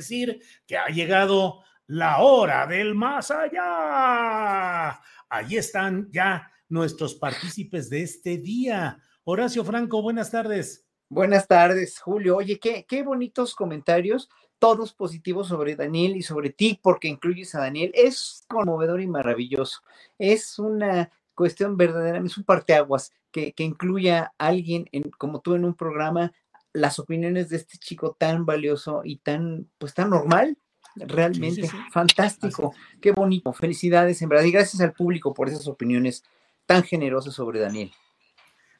[0.00, 4.98] Decir que ha llegado la hora del más allá.
[5.28, 8.98] Allí están ya nuestros partícipes de este día.
[9.24, 10.88] Horacio Franco, buenas tardes.
[11.10, 12.38] Buenas tardes, Julio.
[12.38, 17.60] Oye, qué, qué bonitos comentarios, todos positivos sobre Daniel y sobre ti, porque incluyes a
[17.60, 17.90] Daniel.
[17.92, 19.82] Es conmovedor y maravilloso.
[20.18, 25.56] Es una cuestión verdadera, es un parteaguas que, que incluya a alguien en, como tú
[25.56, 26.32] en un programa,
[26.72, 30.56] las opiniones de este chico tan valioso y tan, pues tan normal,
[30.96, 31.90] realmente Sí, sí, sí.
[31.92, 36.24] fantástico, qué bonito, felicidades en verdad y gracias al público por esas opiniones
[36.66, 37.92] tan generosas sobre Daniel.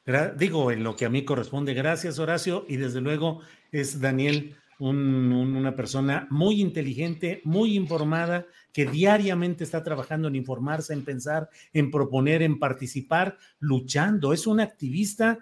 [0.05, 4.55] Gra- digo, en lo que a mí corresponde, gracias Horacio, y desde luego es Daniel
[4.79, 11.03] un- un- una persona muy inteligente, muy informada, que diariamente está trabajando en informarse, en
[11.05, 14.33] pensar, en proponer, en participar, luchando.
[14.33, 15.37] Es un activista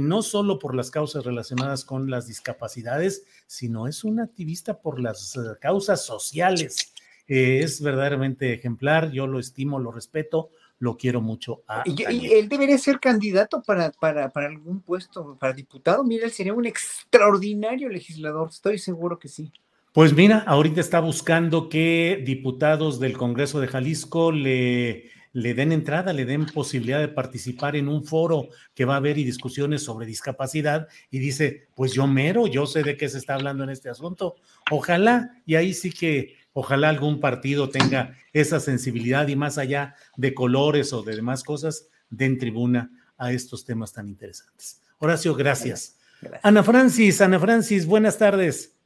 [0.00, 5.36] no solo por las causas relacionadas con las discapacidades, sino es un activista por las
[5.36, 6.92] eh, causas sociales.
[7.28, 12.32] Eh, es verdaderamente ejemplar, yo lo estimo, lo respeto, lo quiero mucho a Y, y
[12.32, 16.02] él debería ser candidato para, para, para algún puesto, para diputado.
[16.02, 19.52] Mira, él sería un extraordinario legislador, estoy seguro que sí.
[19.92, 26.12] Pues mira, ahorita está buscando que diputados del Congreso de Jalisco le, le den entrada,
[26.12, 30.06] le den posibilidad de participar en un foro que va a haber y discusiones sobre
[30.06, 33.88] discapacidad y dice, pues yo mero, yo sé de qué se está hablando en este
[33.88, 34.36] asunto.
[34.70, 40.34] Ojalá, y ahí sí que, ojalá algún partido tenga esa sensibilidad y más allá de
[40.34, 44.82] colores o de demás cosas, den tribuna a estos temas tan interesantes.
[44.98, 45.96] Horacio, gracias.
[46.20, 46.44] Gracias.
[46.44, 48.76] Ana Francis, Ana Francis, buenas tardes.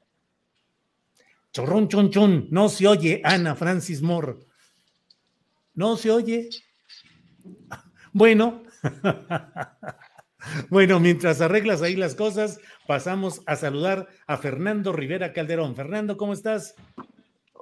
[1.53, 2.49] Chorrón, chon, chon.
[2.51, 4.37] No se oye, Ana Francis Moore.
[5.76, 6.48] No se oye.
[8.12, 8.62] Bueno.
[10.70, 15.75] Bueno, mientras arreglas ahí las cosas, pasamos a saludar a Fernando Rivera Calderón.
[15.75, 16.76] Fernando, ¿cómo estás?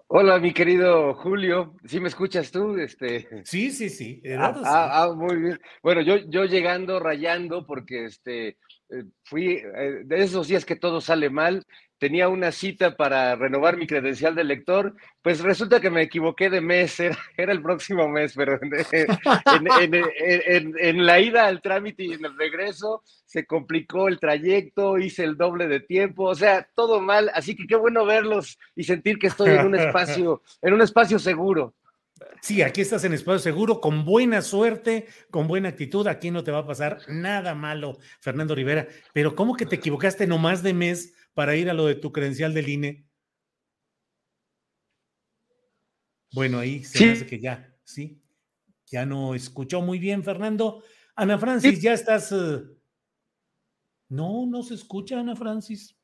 [0.06, 1.76] Hola, mi querido Julio.
[1.86, 2.76] ¿Sí me escuchas tú?
[2.76, 3.26] Este...
[3.44, 4.22] Sí, sí, sí.
[4.38, 5.60] Ah, ah, ah, muy bien.
[5.82, 11.00] Bueno, yo, yo llegando, rayando, porque este, eh, fui eh, de esos días que todo
[11.00, 11.64] sale mal,
[11.98, 16.60] tenía una cita para renovar mi credencial de lector, pues resulta que me equivoqué de
[16.60, 20.04] mes, era, era el próximo mes, pero en, en- en-
[20.46, 25.24] en- en la ida al trámite y en el regreso se complicó el trayecto, hice
[25.24, 29.18] el doble de tiempo, o sea, todo mal, así que qué bueno verlos y sentir
[29.18, 31.74] que estoy en un espacio, en un espacio seguro.
[32.40, 36.06] Sí, aquí estás en espacio seguro, con buena suerte, con buena actitud.
[36.06, 38.86] Aquí no te va a pasar nada malo, Fernando Rivera.
[39.12, 42.54] Pero ¿cómo que te equivocaste nomás de mes para ir a lo de tu credencial
[42.54, 43.04] del INE?
[46.32, 47.04] Bueno, ahí se Sí.
[47.10, 48.20] hace que ya, sí.
[48.86, 50.82] Ya no escuchó muy bien, Fernando.
[51.16, 52.32] Ana Francis, ya estás.
[52.32, 52.62] eh,
[54.08, 55.96] No, no se escucha, Ana Francis.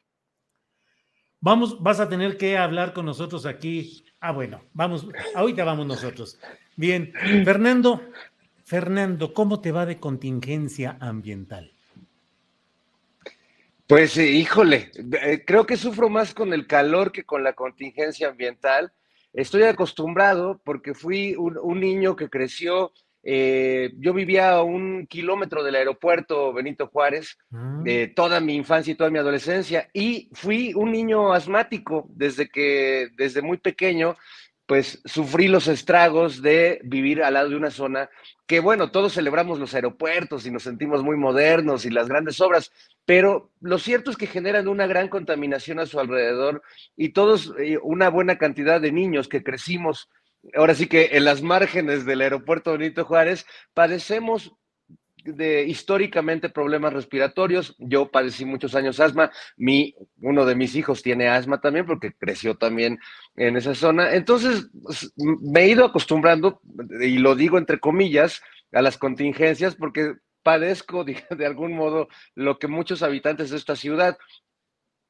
[1.41, 4.05] Vamos, vas a tener que hablar con nosotros aquí.
[4.21, 6.39] Ah, bueno, vamos, ahorita vamos nosotros.
[6.77, 7.13] Bien,
[7.45, 8.01] Fernando,
[8.65, 11.73] Fernando, ¿cómo te va de contingencia ambiental?
[13.91, 18.29] Pues eh, híjole, eh, creo que sufro más con el calor que con la contingencia
[18.29, 18.93] ambiental.
[19.33, 22.93] Estoy acostumbrado porque fui un, un niño que creció,
[23.25, 28.93] eh, yo vivía a un kilómetro del aeropuerto Benito Juárez, Mm, eh, toda mi infancia
[28.93, 34.17] y toda mi adolescencia, y fui un niño asmático desde que, desde muy pequeño,
[34.67, 38.09] pues sufrí los estragos de vivir al lado de una zona
[38.51, 42.73] que, bueno, todos celebramos los aeropuertos y nos sentimos muy modernos y las grandes obras,
[43.05, 46.61] pero lo cierto es que generan una gran contaminación a su alrededor
[46.97, 50.11] y todos, eh, una buena cantidad de niños que crecimos,
[50.57, 54.53] ahora sí que en las márgenes del aeropuerto Benito Juárez, padecemos
[55.25, 57.75] de históricamente problemas respiratorios.
[57.79, 59.31] Yo padecí muchos años asma.
[59.57, 62.99] Mi, uno de mis hijos tiene asma también porque creció también
[63.37, 64.15] en esa zona.
[64.15, 64.71] Entonces
[65.17, 66.61] me he ido acostumbrando,
[67.01, 72.59] y lo digo entre comillas, a las contingencias porque padezco de, de algún modo lo
[72.59, 74.17] que muchos habitantes de esta ciudad.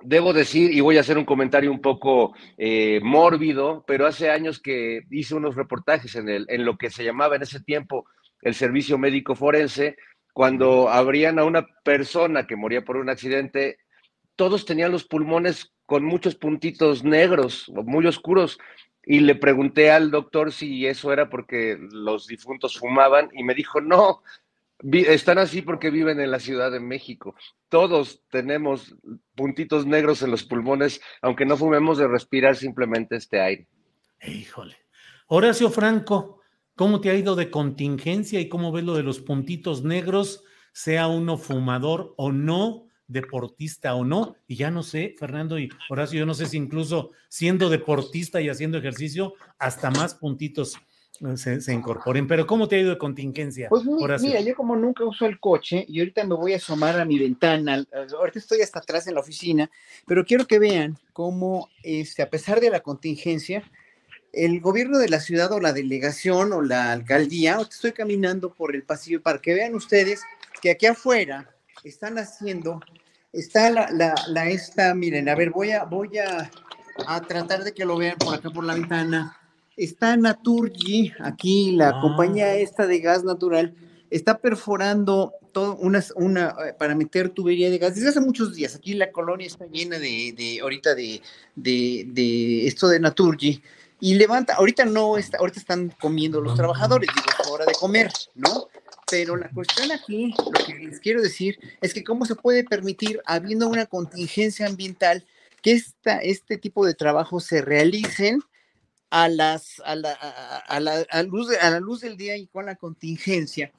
[0.02, 4.58] Debo decir, y voy a hacer un comentario un poco eh, mórbido, pero hace años
[4.58, 8.06] que hice unos reportajes en, el, en lo que se llamaba en ese tiempo
[8.42, 9.96] el servicio médico forense,
[10.32, 13.78] cuando abrían a una persona que moría por un accidente,
[14.37, 18.58] todos tenían los pulmones con muchos puntitos negros, muy oscuros,
[19.04, 23.81] y le pregunté al doctor si eso era porque los difuntos fumaban y me dijo,
[23.81, 24.22] no,
[24.92, 27.34] están así porque viven en la Ciudad de México.
[27.69, 28.94] Todos tenemos
[29.34, 33.69] puntitos negros en los pulmones, aunque no fumemos de respirar simplemente este aire.
[34.22, 34.76] Híjole.
[35.26, 36.39] Horacio Franco,
[36.80, 41.08] ¿Cómo te ha ido de contingencia y cómo ves lo de los puntitos negros, sea
[41.08, 44.36] uno fumador o no, deportista o no?
[44.46, 48.48] Y ya no sé, Fernando y Horacio, yo no sé si incluso siendo deportista y
[48.48, 50.78] haciendo ejercicio, hasta más puntitos
[51.20, 52.26] eh, se, incorporen.
[52.26, 53.68] Pero ¿cómo te ha ido de contingencia?
[53.68, 57.04] Pues mira, yo como nunca uso el coche y ahorita me voy a asomar a
[57.04, 59.70] mi ventana, ahorita estoy hasta atrás en la oficina,
[60.06, 63.70] pero quiero que vean cómo, este, a pesar de la contingencia,
[64.32, 68.82] el gobierno de la ciudad o la delegación o la alcaldía, estoy caminando por el
[68.82, 70.22] pasillo para que vean ustedes
[70.60, 71.54] que aquí afuera
[71.84, 72.80] están haciendo,
[73.32, 76.50] está la, la, esta, miren, a ver, voy a, voy a,
[77.06, 79.36] a, tratar de que lo vean por acá por la ventana.
[79.76, 82.00] Está Naturgy, aquí la ah.
[82.02, 83.74] compañía esta de gas natural,
[84.10, 88.74] está perforando todo una, una, eh, para meter tubería de gas desde hace muchos días.
[88.74, 91.22] Aquí la colonia está llena de, de ahorita de,
[91.56, 93.62] de, de esto de Naturgy
[94.00, 98.11] y levanta, ahorita no está, ahorita están comiendo los trabajadores, digo, es hora de comer,
[98.35, 98.69] ¿no?
[99.11, 103.20] Pero la cuestión aquí, lo que les quiero decir, es que cómo se puede permitir,
[103.26, 105.26] habiendo una contingencia ambiental,
[105.62, 108.41] que esta, este tipo de trabajos se realicen
[109.11, 112.67] a, las, a, la, a, la, a, luz, a la luz del día y con
[112.67, 113.73] la contingencia.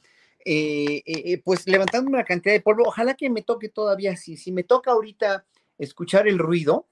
[0.44, 4.38] Eh, eh, eh, pues levantando una cantidad de polvo, ojalá que me toque todavía, si,
[4.38, 5.46] si me toca ahorita
[5.78, 6.88] escuchar el ruido,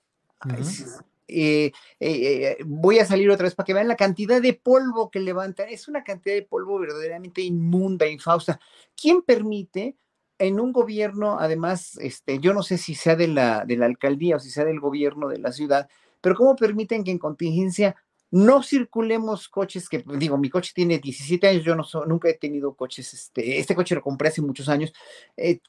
[1.30, 5.20] eh, eh, voy a salir otra vez para que vean la cantidad de polvo que
[5.20, 5.70] levantan.
[5.70, 8.60] Es una cantidad de polvo verdaderamente inmunda, infausta.
[8.96, 9.96] ¿Quién permite
[10.40, 14.38] en un gobierno, además, este, yo no sé si sea de la, de la alcaldía
[14.38, 15.90] o si sea del gobierno de la ciudad,
[16.22, 17.96] pero cómo permiten que en contingencia
[18.32, 22.74] no circulemos coches que, digo, mi coche tiene 17 años, yo no nunca he tenido
[22.74, 24.94] coches, este, este coche lo compré hace muchos años,
[25.36, 25.60] eh,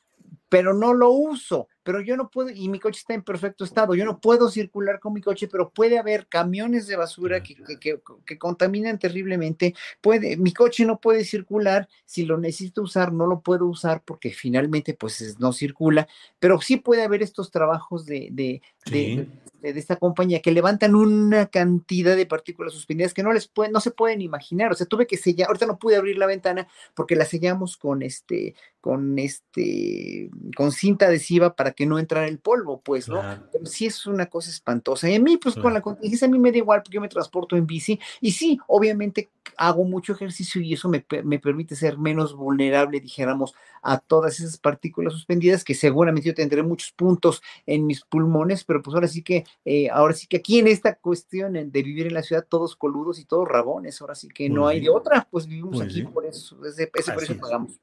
[0.50, 3.94] pero no lo uso, pero yo no puedo, y mi coche está en perfecto estado,
[3.94, 8.00] yo no puedo circular con mi coche, pero puede haber camiones de basura que, que,
[8.26, 13.40] que, contaminan terriblemente, puede, mi coche no puede circular, si lo necesito usar, no lo
[13.40, 16.08] puedo usar porque finalmente pues no circula,
[16.40, 18.60] pero sí puede haber estos trabajos de, de,
[18.90, 19.28] de,
[19.60, 23.80] de esta compañía que levantan una cantidad de partículas suspendidas que no les pueden, no
[23.80, 24.72] se pueden imaginar.
[24.72, 28.02] O sea, tuve que sellar, ahorita no pude abrir la ventana porque la sellamos con
[28.02, 33.22] este, con este, con cinta adhesiva para que no entrara el polvo, pues, ¿no?
[33.52, 35.08] Pero sí es una cosa espantosa.
[35.08, 37.08] Y a mí, pues, con la contingencia, a mí me da igual porque yo me
[37.08, 37.98] transporto en bici.
[38.20, 43.54] Y sí, obviamente hago mucho ejercicio y eso me, me permite ser menos vulnerable, dijéramos,
[43.82, 48.82] a todas esas partículas suspendidas que seguramente yo tendré muchos puntos en mis pulmones, pero
[48.82, 52.14] pues ahora sí que, eh, ahora sí que aquí en esta cuestión de vivir en
[52.14, 55.46] la ciudad todos coludos y todos rabones, ahora sí que no hay de otra, pues
[55.46, 57.80] vivimos aquí por eso, ese, ese por eso pagamos.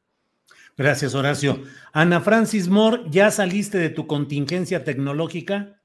[0.78, 1.64] Gracias, Horacio.
[1.92, 5.82] Ana Francis Moore, ¿ya saliste de tu contingencia tecnológica?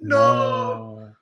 [0.00, 1.16] No.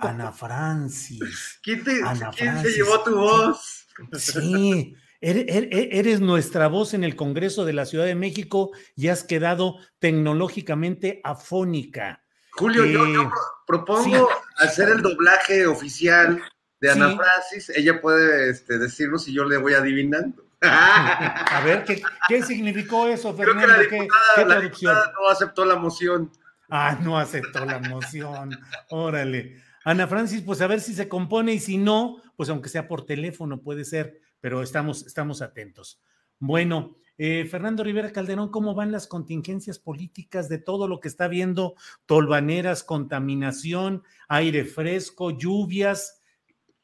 [0.00, 1.58] Ana Francis.
[1.62, 3.88] ¿Quién, se llevó tu voz?
[4.12, 9.78] Sí, eres, nuestra voz en el Congreso de la Ciudad de México y has quedado
[9.98, 12.22] tecnológicamente afónica.
[12.52, 13.30] Julio, yo, eh,
[13.66, 16.40] propongo hacer el doblaje oficial
[16.80, 17.70] de Ana Francis.
[17.74, 20.51] Ella puede este, decirnos si yo le voy adivinando.
[20.62, 21.84] A ver,
[22.28, 23.74] ¿qué, significó eso, Fernando?
[23.90, 24.08] ¿Qué,
[24.44, 24.96] traducción?
[25.20, 26.30] no aceptó la moción.
[26.70, 28.58] Ah, no aceptó la moción.
[28.90, 29.62] Órale.
[29.84, 33.04] Ana Francis, pues a ver si se compone y si no, pues aunque sea por
[33.04, 36.00] teléfono puede ser, pero estamos, estamos atentos.
[36.38, 41.28] Bueno, eh, Fernando Rivera Calderón, ¿cómo van las contingencias políticas de todo lo que está
[41.28, 41.74] viendo?
[42.06, 46.22] Tolvaneras, contaminación, aire fresco, lluvias.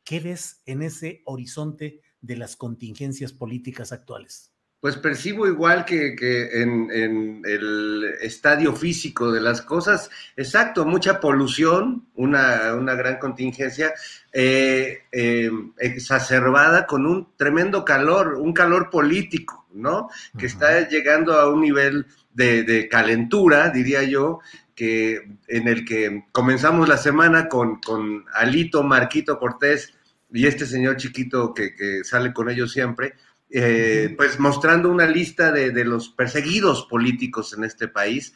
[0.04, 4.52] ¿Qué ves en ese horizonte de las contingencias políticas actuales?
[4.80, 6.14] Pues percibo igual que,
[6.62, 13.92] en, el estadio físico de las cosas, exacto, mucha polución, una, gran contingencia,
[14.32, 20.10] eh, eh, exacerbada con un tremendo calor, un calor político, ¿no?
[20.38, 24.38] Que está llegando a un nivel de, calentura, diría yo,
[24.76, 29.97] que en el que comenzamos la semana con, con Alito, Marquito Cortés
[30.30, 33.14] y este señor chiquito que, que sale con ellos siempre
[33.50, 38.34] eh, pues mostrando una lista de, los perseguidos políticos en este país,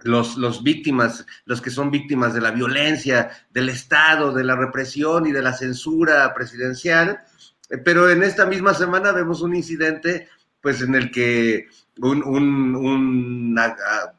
[0.00, 5.26] los, los, víctimas, los que son víctimas de la violencia, del Estado, de la represión
[5.26, 7.20] y de la censura presidencial.
[7.84, 10.28] Pero en esta misma semana vemos un incidente,
[10.60, 11.68] pues en el que
[12.02, 13.56] un, un,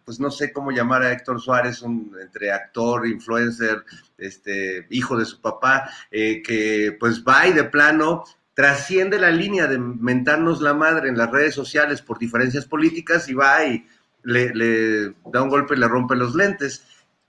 [0.05, 3.83] pues no sé cómo llamar a Héctor Suárez, un entre actor, influencer,
[4.17, 8.23] este, hijo de su papá, eh, que pues va y de plano
[8.53, 13.33] trasciende la línea de mentarnos la madre en las redes sociales por diferencias políticas y
[13.33, 13.85] va y
[14.23, 16.85] le, da un golpe y le rompe los lentes.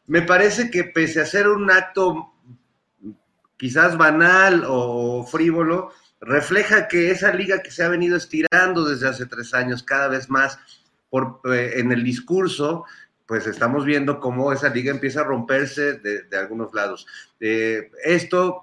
[0.07, 2.35] Me parece que pese a ser un acto
[3.57, 5.93] quizás banal o frívolo,
[6.23, 10.31] refleja que esa liga que se ha venido estirando desde hace tres años cada vez
[10.31, 10.59] más
[11.11, 12.85] por, eh, en el discurso,
[13.27, 17.07] pues estamos viendo cómo esa liga empieza a romperse de, algunos lados.
[17.41, 18.63] Eh, esto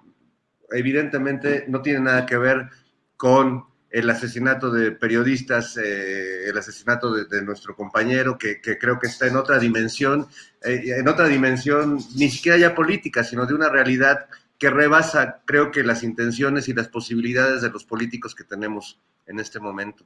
[0.72, 2.70] evidentemente no tiene nada que ver
[3.18, 9.28] con el asesinato de periodistas, eh, el asesinato de, nuestro compañero, que, creo que está
[9.28, 10.28] en otra dimensión,
[10.62, 14.28] en otra dimensión ni siquiera ya política, sino de una realidad
[14.60, 19.39] que rebasa, creo que las intenciones y las posibilidades de los políticos que tenemos en
[19.39, 20.06] este momento.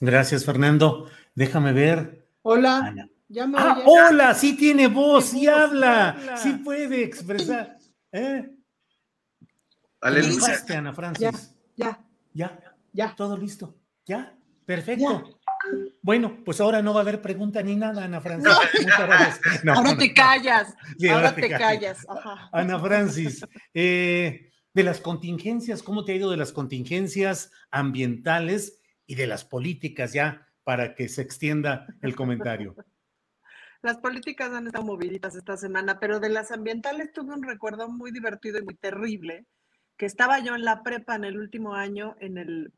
[0.00, 1.08] Gracias, Fernando.
[1.34, 2.26] Déjame ver.
[2.42, 2.94] Hola.
[3.56, 7.76] Ah, hola, sí tiene voz, sí habla, sí puede expresar.
[8.12, 8.50] ¿Eh?
[10.00, 10.64] Aleluya.
[10.76, 11.54] Ana Francis?
[11.76, 12.00] Ya,
[12.32, 12.58] ya.
[12.92, 13.14] Ya.
[13.14, 13.74] Todo listo.
[14.04, 14.32] ¿Ya?
[14.64, 15.35] Perfecto.
[16.06, 18.52] Bueno, pues ahora no va a haber pregunta ni nada, Ana Francis.
[19.66, 20.76] ahora te callas.
[21.10, 22.06] ahora, te, callas.
[22.52, 23.44] Ana Francis,
[23.74, 29.44] eh, de las contingencias, ¿cómo te ha ido de las contingencias ambientales y de las
[29.44, 32.76] políticas ya para que se extienda el comentario?
[33.82, 38.12] Las políticas han estado moviditas esta semana, pero de las ambientales tuve un recuerdo muy
[38.12, 39.44] divertido y muy terrible
[39.96, 42.72] que estaba yo en la prepa en el último año, en el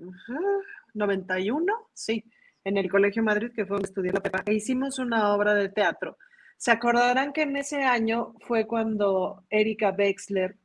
[0.94, 2.24] 91, sí,
[2.68, 5.70] en el Colegio Madrid, que fue donde estudié la prepa, e hicimos una obra de
[5.70, 6.18] teatro.
[6.56, 10.56] Se acordarán que en ese año fue cuando Erika Wexler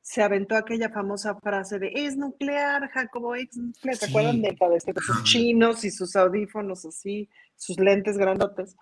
[0.00, 3.96] se aventó aquella famosa frase de es nuclear, Jacobo, es nuclear.
[3.96, 8.76] ¿Se acuerdan de, este, de sus chinos y sus audífonos así, sus lentes grandotes?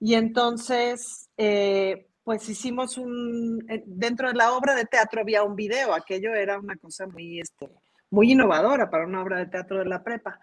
[0.00, 5.56] Y entonces, eh, pues hicimos un, eh, dentro de la obra de teatro había un
[5.56, 7.68] video, aquello era una cosa muy, este,
[8.10, 10.40] muy innovadora para una obra de teatro de la prepa.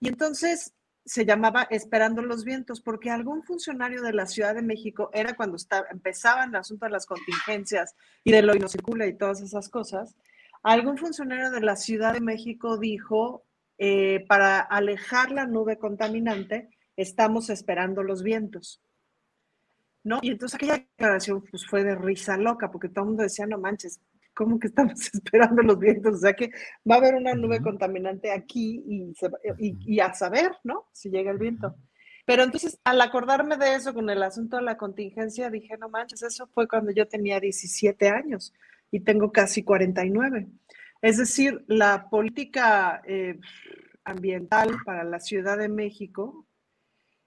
[0.00, 0.72] Y entonces
[1.04, 5.56] se llamaba Esperando los Vientos, porque algún funcionario de la Ciudad de México, era cuando
[5.56, 7.94] estaba, empezaba el asunto de las contingencias
[8.24, 10.14] y de lo circula y todas esas cosas,
[10.62, 13.44] algún funcionario de la Ciudad de México dijo,
[13.78, 18.80] eh, para alejar la nube contaminante, estamos esperando los vientos.
[20.04, 20.18] ¿no?
[20.22, 23.58] Y entonces aquella declaración pues, fue de risa loca, porque todo el mundo decía, no
[23.58, 24.00] manches,
[24.34, 26.14] ¿cómo que estamos esperando los vientos?
[26.14, 26.50] O sea que
[26.88, 29.14] va a haber una nube contaminante aquí y,
[29.58, 30.88] y, a saber, ¿no?
[30.92, 31.76] Si llega el viento.
[32.24, 36.22] Pero entonces, al acordarme de eso con el asunto de la contingencia, dije, no manches,
[36.22, 38.54] eso fue cuando yo tenía 17 años
[38.90, 40.46] y tengo casi 49.
[41.00, 43.40] Es decir, la política eh,
[44.04, 46.46] ambiental para la Ciudad de México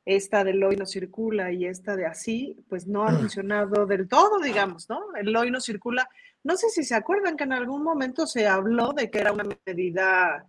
[0.05, 3.17] esta del hoy no circula y esta de así, pues no ha mm.
[3.17, 5.01] funcionado del todo, digamos, ¿no?
[5.15, 6.07] El hoy no circula.
[6.43, 9.45] No sé si se acuerdan que en algún momento se habló de que era una
[9.65, 10.45] medida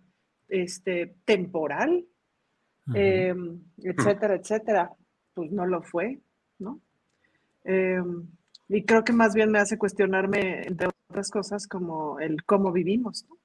[0.47, 2.05] este, temporal,
[2.93, 4.91] em, etcétera, etcétera.
[5.33, 6.19] Pues no lo fue,
[6.59, 6.79] ¿no?
[7.63, 8.27] Em,
[8.69, 13.25] y creo que más bien me hace cuestionarme, entre otras cosas, como el cómo vivimos,
[13.27, 13.37] ¿no?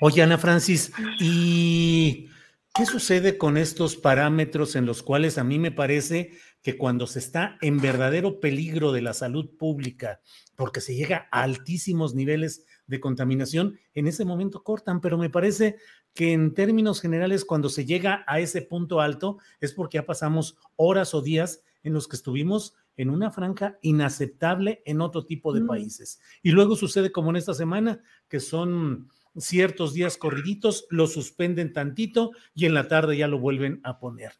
[0.00, 2.28] Oye, Ana Francis, y
[2.76, 7.20] ¿Qué sucede con estos parámetros en los cuales a mí me parece que cuando se
[7.20, 10.20] está en verdadero peligro de la salud pública,
[10.56, 15.76] porque se llega a altísimos niveles de contaminación, en ese momento cortan, pero me parece
[16.14, 20.56] que en términos generales cuando se llega a ese punto alto es porque ya pasamos
[20.74, 25.60] horas o días en los que estuvimos en una franja inaceptable en otro tipo de
[25.60, 25.66] mm.
[25.68, 26.18] países.
[26.42, 32.32] Y luego sucede como en esta semana, que son ciertos días corriditos, lo suspenden tantito
[32.54, 34.32] y en la tarde ya lo vuelven a poner.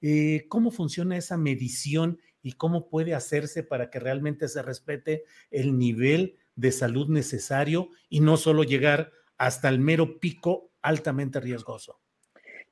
[0.00, 5.76] Eh, ¿Cómo funciona esa medición y cómo puede hacerse para que realmente se respete el
[5.76, 12.00] nivel de salud necesario y no solo llegar hasta el mero pico altamente riesgoso?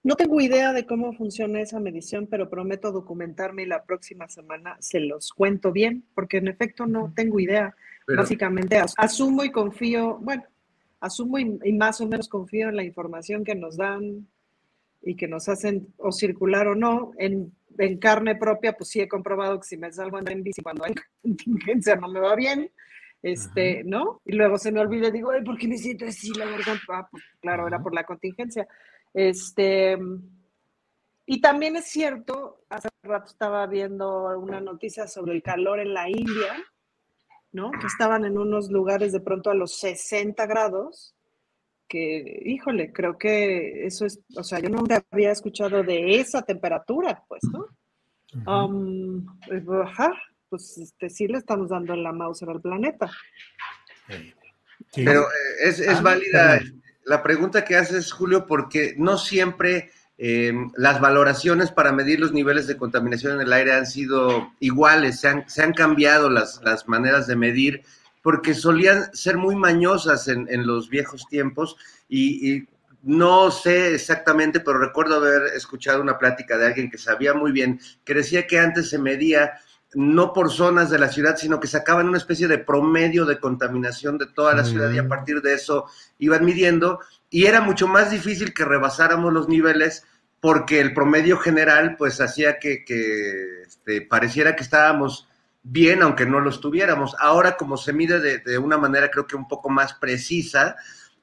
[0.02, 4.76] No tengo idea de cómo funciona esa medición, pero prometo documentarme y la próxima semana
[4.78, 7.74] se los cuento bien, porque en efecto no tengo idea.
[8.16, 10.44] Básicamente asumo y confío, bueno,
[11.00, 14.28] asumo y, más o menos confío en la información que nos dan
[15.02, 17.12] y que nos hacen o circular o no.
[17.18, 17.52] En,
[18.00, 21.94] carne propia, pues sí he comprobado que si me salgo en bici cuando hay contingencia
[21.96, 22.70] no me va bien
[23.22, 24.20] este, ¿no?
[24.24, 26.84] Y luego se me olvida, digo, ay, ¿por qué me siento así la garganta?
[26.90, 28.68] Ah, pues claro, era por la contingencia.
[29.12, 29.98] Este,
[31.26, 36.08] y también es cierto, hace rato estaba viendo una noticia sobre el calor en la
[36.08, 36.64] India,
[37.56, 37.70] ¿no?
[37.70, 41.14] Que estaban en unos lugares de pronto a los 60 grados,
[41.88, 47.24] que, híjole, creo que eso es, o sea, yo no había escuchado de esa temperatura,
[47.26, 47.66] pues, ¿no?
[48.46, 49.62] Um, pues,
[50.50, 53.10] pues este, sí le estamos dando la mouse al planeta.
[54.94, 56.60] Pero eh, es, es ah, válida
[57.04, 62.66] la pregunta que haces, Julio, porque no siempre eh, las valoraciones para medir los niveles
[62.66, 66.88] de contaminación en el aire han sido iguales, se han, se han cambiado las, las,
[66.88, 67.82] maneras de medir,
[68.22, 71.76] porque solían ser muy mañosas en, en los viejos tiempos
[72.08, 72.68] y, y,
[73.02, 77.78] no sé exactamente, pero recuerdo haber escuchado una plática de alguien que sabía muy bien,
[78.04, 79.52] que decía que antes se medía
[79.94, 84.18] no por zonas de la ciudad, sino que sacaban una especie de promedio de contaminación
[84.18, 85.08] de toda la ciudad y a mm.
[85.08, 85.86] partir de eso
[86.18, 86.98] iban midiendo
[87.36, 90.06] y era mucho más difícil que rebasáramos los niveles
[90.40, 92.82] porque el promedio general pues hacía que,
[93.66, 95.28] este, pareciera que estábamos
[95.62, 97.14] bien aunque no lo estuviéramos.
[97.20, 100.76] Ahora como se mide de, de, una manera creo que un poco más precisa,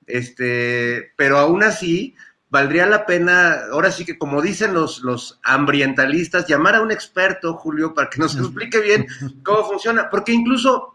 [0.05, 2.15] este, pero aún así
[2.47, 7.55] valdría la pena, ahora sí que como dicen los, los ambientalistas, llamar a un experto,
[7.55, 9.07] Julio, para que nos explique bien
[9.41, 10.92] cómo funciona, porque incluso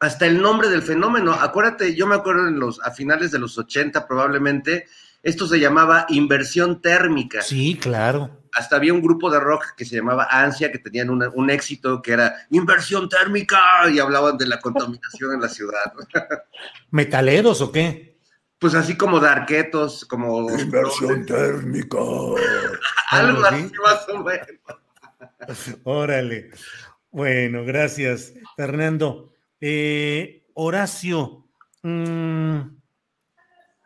[0.00, 3.56] hasta el nombre del fenómeno, acuérdate, yo me acuerdo en los, a finales de los
[3.58, 4.86] 80 probablemente,
[5.22, 7.42] esto se llamaba inversión térmica.
[7.42, 8.38] Sí, claro.
[8.54, 12.12] Hasta había un grupo de rock que se llamaba Ansia, que tenían un éxito que
[12.12, 13.60] era inversión térmica
[13.92, 15.92] y hablaban de la contaminación en la ciudad.
[16.90, 18.18] ¿Metaleros o qué?
[18.58, 20.50] Pues así como darquetos, como.
[20.50, 21.98] Inversión térmica.
[23.10, 25.80] Algo así más o menos.
[25.84, 26.50] Órale.
[27.10, 29.29] Bueno, gracias, Fernando.
[29.60, 31.46] Eh, Horacio,
[31.82, 32.60] mm,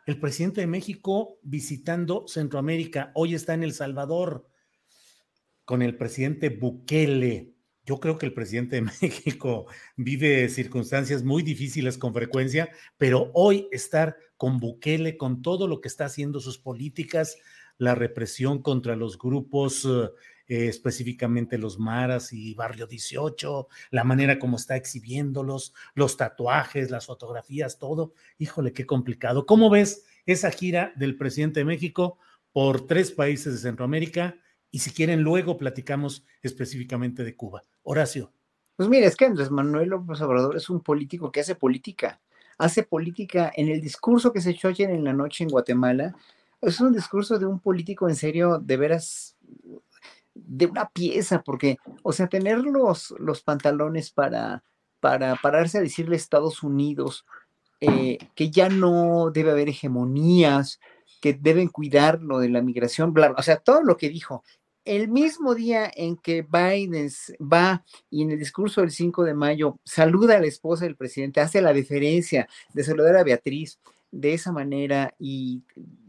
[0.05, 4.47] el presidente de México visitando Centroamérica, hoy está en El Salvador
[5.65, 7.55] con el presidente Bukele.
[7.85, 9.65] Yo creo que el presidente de México
[9.97, 15.89] vive circunstancias muy difíciles con frecuencia, pero hoy estar con Bukele, con todo lo que
[15.89, 17.37] está haciendo sus políticas,
[17.77, 19.85] la represión contra los grupos,
[20.47, 27.07] eh, específicamente los Maras y Barrio 18, la manera como está exhibiéndolos, los tatuajes, las
[27.07, 28.13] fotografías, todo.
[28.37, 29.45] Híjole, qué complicado.
[29.45, 32.19] ¿Cómo ves esa gira del presidente de México
[32.51, 34.37] por tres países de Centroamérica?
[34.69, 37.63] Y si quieren, luego platicamos específicamente de Cuba.
[37.83, 38.31] Horacio.
[38.75, 42.19] Pues mira, es que Andrés Manuel López Obrador es un político que hace política.
[42.57, 46.15] Hace política en el discurso que se echó ayer en la noche en Guatemala.
[46.61, 49.37] Es un discurso de un político en serio, de veras,
[50.35, 54.63] de una pieza, porque, o sea, tener los, los pantalones para,
[54.99, 57.25] para pararse a decirle a Estados Unidos
[57.79, 60.79] eh, que ya no debe haber hegemonías,
[61.21, 64.43] que deben cuidar lo de la migración, bla, o sea, todo lo que dijo,
[64.85, 67.09] el mismo día en que Biden
[67.41, 71.41] va y en el discurso del 5 de mayo saluda a la esposa del presidente,
[71.41, 73.79] hace la deferencia de saludar a Beatriz
[74.11, 75.63] de esa manera y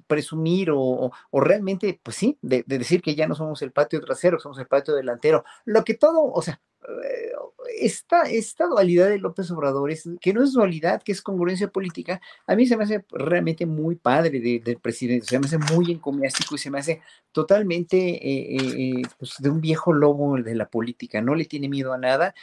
[0.06, 4.58] presumir o, realmente, pues sí, de, decir que ya no somos el patio trasero, somos
[4.58, 7.32] el patio delantero, lo que todo, o sea, eh,
[7.80, 12.20] esta, esta dualidad de López Obrador, es, que no es dualidad, que es congruencia política,
[12.46, 16.54] a mí se me hace realmente muy padre del presidente, se me hace muy encomiástico
[16.54, 21.20] y se me hace totalmente eh, eh, pues de un viejo lobo de la política,
[21.20, 22.34] no le tiene miedo a nada,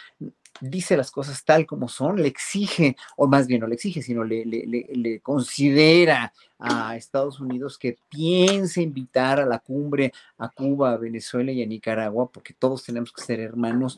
[0.61, 4.23] dice las cosas tal como son, le exige, o más bien no le exige, sino
[4.23, 11.51] le, considera a Estados Unidos que piense invitar a la cumbre a Cuba, a Venezuela
[11.51, 13.97] y a Nicaragua, porque todos tenemos que ser hermanos.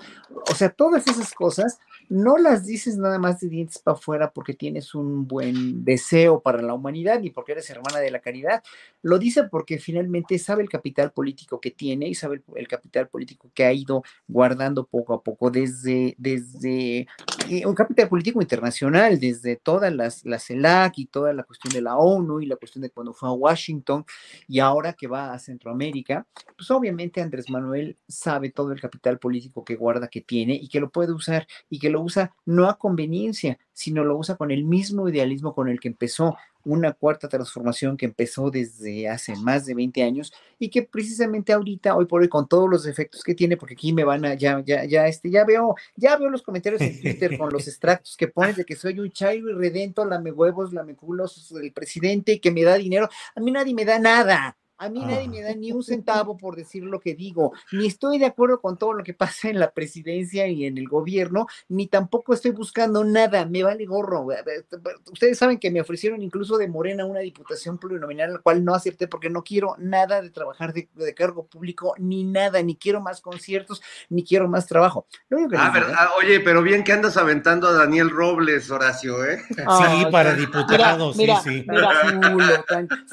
[0.49, 4.55] O sea, todas esas cosas no las dices nada más de dientes para afuera porque
[4.55, 8.63] tienes un buen deseo para la humanidad ni porque eres hermana de la caridad.
[9.03, 13.07] Lo dice porque finalmente sabe el capital político que tiene y sabe el, el capital
[13.07, 17.07] político que ha ido guardando poco a poco desde, desde desde
[17.65, 21.97] un capital político internacional, desde todas las, la CELAC y toda la cuestión de la
[21.97, 24.05] ONU y la cuestión de cuando fue a Washington
[24.47, 26.25] y ahora que va a Centroamérica,
[26.57, 30.79] pues obviamente Andrés Manuel sabe todo el capital político que guarda, que tiene y que
[30.79, 34.63] lo puede usar y que lo usa no a conveniencia, sino lo usa con el
[34.63, 39.75] mismo idealismo con el que empezó una cuarta transformación que empezó desde hace más de
[39.75, 43.55] 20 años y que precisamente ahorita, hoy por hoy, con todos los efectos que tiene,
[43.55, 46.81] porque aquí me van a, ya, ya, ya, este, ya veo, ya veo los comentarios
[46.81, 50.31] en Twitter con los extractos que pones de que soy un chairo y redento, lame
[50.31, 53.09] huevos, lame culos del presidente que me da dinero.
[53.35, 54.57] A mí nadie me da nada.
[54.77, 58.19] A mí nadie me da ni un centavo por decir lo que digo, ni estoy
[58.19, 61.87] de acuerdo con todo lo que pasa en la presidencia y en el gobierno, ni
[61.87, 64.27] tampoco estoy buscando nada, me vale gorro.
[65.11, 69.07] Ustedes saben que me ofrecieron incluso de Morena una diputación plurinominal, la cual no acepté
[69.07, 73.81] porque no quiero nada de trabajar de, cargo público, ni nada, ni quiero más conciertos,
[74.09, 75.07] ni quiero más trabajo.
[75.57, 75.95] ah, verdad.
[76.19, 79.41] oye, pero bien que andas aventando a Daniel Robles, Horacio, ¿eh?
[79.47, 81.65] sí, para diputado, sí, sí.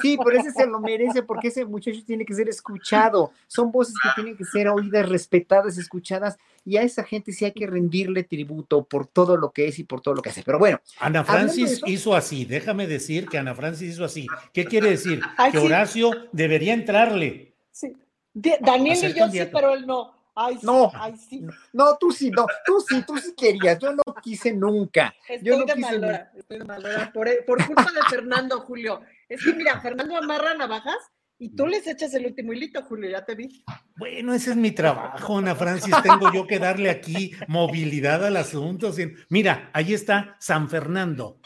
[0.01, 3.31] sí, pero ese se lo merece porque ese muchacho tiene que ser escuchado.
[3.47, 7.51] Son voces que tienen que ser oídas, respetadas, escuchadas, y a esa gente sí hay
[7.51, 10.43] que rendirle tributo por todo lo que es y por todo lo que hace.
[10.43, 10.79] Pero bueno.
[10.99, 14.27] Ana Francis hizo así, déjame decir que Ana Francis hizo así.
[14.53, 15.21] ¿Qué quiere decir?
[15.51, 17.53] que Horacio debería entrarle.
[17.71, 17.95] Sí.
[18.33, 20.23] Daniel y yo sí, pero él no.
[20.35, 21.45] Ay, no, ay, sí.
[21.73, 25.13] no, tú sí, no, tú sí, tú sí querías, yo no quise nunca.
[25.29, 29.01] Estoy yo no de quise malora, estoy de malora por, por culpa de Fernando Julio.
[29.29, 30.97] Es que mira, Fernando amarra navajas
[31.43, 33.65] y tú les echas el último hilito, Julio, ya te vi.
[33.97, 35.93] Bueno, ese es mi trabajo, Ana Francis.
[36.01, 38.93] Tengo yo que darle aquí movilidad al asunto.
[39.27, 41.41] Mira, ahí está San Fernando.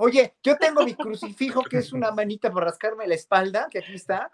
[0.00, 3.94] Oye, yo tengo mi crucifijo, que es una manita para rascarme la espalda, que aquí
[3.94, 4.30] está.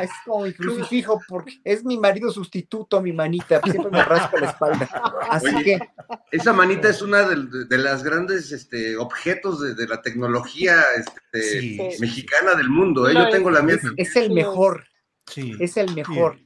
[0.00, 4.46] Es como mi crucifijo, porque es mi marido sustituto, mi manita, siempre me rasca la
[4.46, 4.88] espalda.
[5.28, 5.78] Así que.
[6.30, 12.70] Esa manita es una de, las grandes este, objetos de, la tecnología este, mexicana del
[12.70, 13.06] mundo.
[13.06, 13.12] ¿eh?
[13.12, 13.76] Yo tengo la mía.
[13.98, 14.86] Es, el mejor.
[15.26, 15.54] Sí.
[15.60, 16.38] Es el mejor.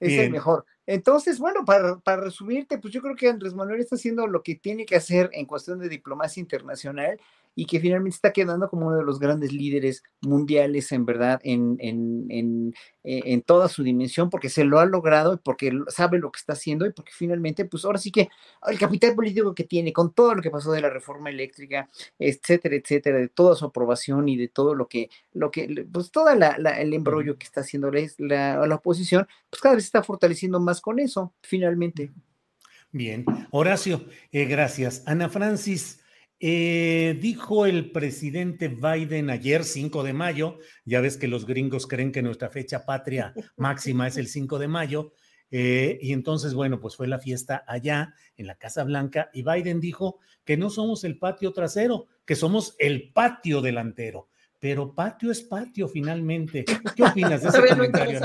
[0.00, 0.66] Es el mejor.
[0.92, 4.56] Entonces, bueno, para, para, resumirte, pues yo creo que Andrés Manuel está haciendo lo que
[4.56, 7.18] tiene que hacer en cuestión de diplomacia internacional
[7.54, 11.76] y que finalmente está quedando como uno de los grandes líderes mundiales, en verdad, en,
[11.80, 12.74] en, en,
[13.04, 16.38] eh, en, toda su dimensión, porque se lo ha logrado y porque sabe lo que
[16.38, 18.28] está haciendo y porque finalmente, pues ahora sí que
[18.66, 22.76] el capital político que tiene, con todo lo que pasó de la reforma eléctrica, etcétera,
[22.76, 26.94] etcétera, de toda su aprobación y de todo lo que, lo que pues todo el
[26.94, 31.34] embrollo que está haciendo la, la oposición, pues cada vez está fortaleciendo más con eso,
[31.40, 32.12] finalmente.
[32.90, 35.02] Bien, Horacio, eh, gracias.
[35.06, 36.02] Ana Francis,
[36.38, 42.12] eh, dijo el presidente Biden ayer, 5 de mayo, ya ves que los gringos creen
[42.12, 45.14] que nuestra fecha patria máxima es el 5 de mayo,
[45.54, 49.80] eh, y entonces, bueno, pues fue la fiesta allá en la Casa Blanca y Biden
[49.80, 54.30] dijo que no somos el patio trasero, que somos el patio delantero.
[54.58, 56.64] Pero patio es patio finalmente.
[56.96, 58.18] ¿Qué opinas de ese comentario?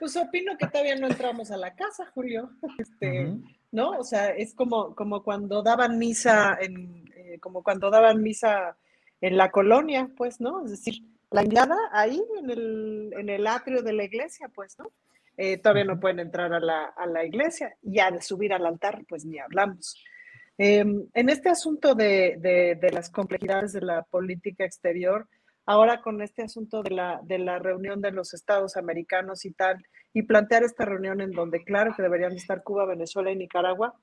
[0.00, 2.50] Pues opino que todavía no entramos a la casa, Julio.
[2.78, 3.34] Este,
[3.70, 3.90] ¿No?
[3.90, 8.76] O sea, es como, como cuando daban misa en, eh, como cuando daban misa
[9.20, 10.64] en la colonia, pues, ¿no?
[10.64, 14.90] Es decir, la entrada ahí en el, en el atrio de la iglesia, pues, ¿no?
[15.36, 19.04] Eh, todavía no pueden entrar a la, a la iglesia, ya de subir al altar,
[19.08, 20.02] pues ni hablamos.
[20.58, 25.28] Em, en este asunto de, de, de, las complejidades de la política exterior,
[25.70, 29.84] ahora con este asunto de la, de la reunión de los estados americanos y tal,
[30.12, 33.94] y plantear esta reunión en donde claro que deberían estar Cuba, Venezuela y Nicaragua,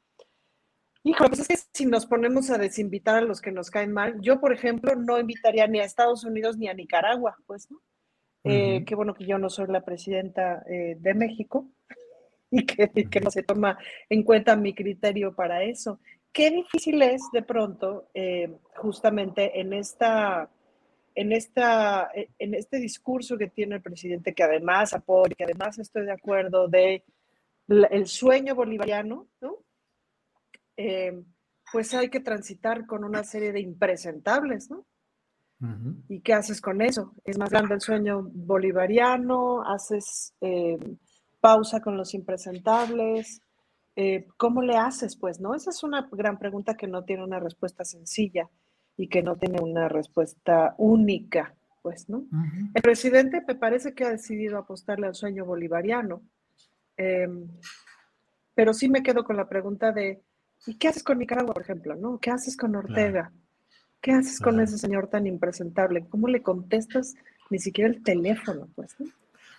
[1.04, 4.20] Hijo, pues es que si nos ponemos a desinvitar a los que nos caen mal,
[4.20, 7.80] yo, por ejemplo, no invitaría ni a Estados Unidos ni a Nicaragua, pues, ¿no?
[8.44, 11.70] Eh, qué bueno que yo no soy la presidenta eh, de México
[12.52, 13.78] y que, que, no se toma
[14.10, 16.00] en cuenta mi criterio para eso.
[16.34, 20.50] Qué difícil es de pronto, eh, justamente en esta,
[21.18, 26.06] en esta, en este discurso que tiene el presidente, que además apoya, que además estoy
[26.06, 27.04] de acuerdo de
[27.68, 29.58] el sueño bolivariano, ¿no?
[30.78, 31.20] Eh,
[31.72, 34.86] pues hay que transitar con una serie de impresentables, ¿no?
[36.08, 37.16] ¿Y qué haces con eso?
[37.26, 40.78] Es más grande el sueño bolivariano, haces eh,
[41.40, 43.42] pausa con los impresentables.
[43.96, 45.18] Eh, ¿Cómo le haces?
[45.18, 45.56] Pues, ¿no?
[45.56, 48.48] Esa es una gran pregunta que no tiene una respuesta sencilla
[48.98, 52.26] y que no tiene una respuesta única, pues, ¿no?
[52.74, 56.22] El presidente me parece que ha decidido apostarle al sueño bolivariano,
[56.98, 57.48] em,
[58.56, 60.22] pero sí me quedo con la pregunta de
[60.66, 61.96] ¿Y qué haces con Nicaragua, por ejemplo?
[61.96, 62.20] ¿no?
[62.20, 63.32] ¿Qué haces con Ortega?
[64.02, 66.06] ¿Qué haces con ese señor tan impresentable?
[66.10, 67.16] ¿Cómo le contestas
[67.50, 68.68] ni siquiera el teléfono?
[68.76, 68.96] Pues,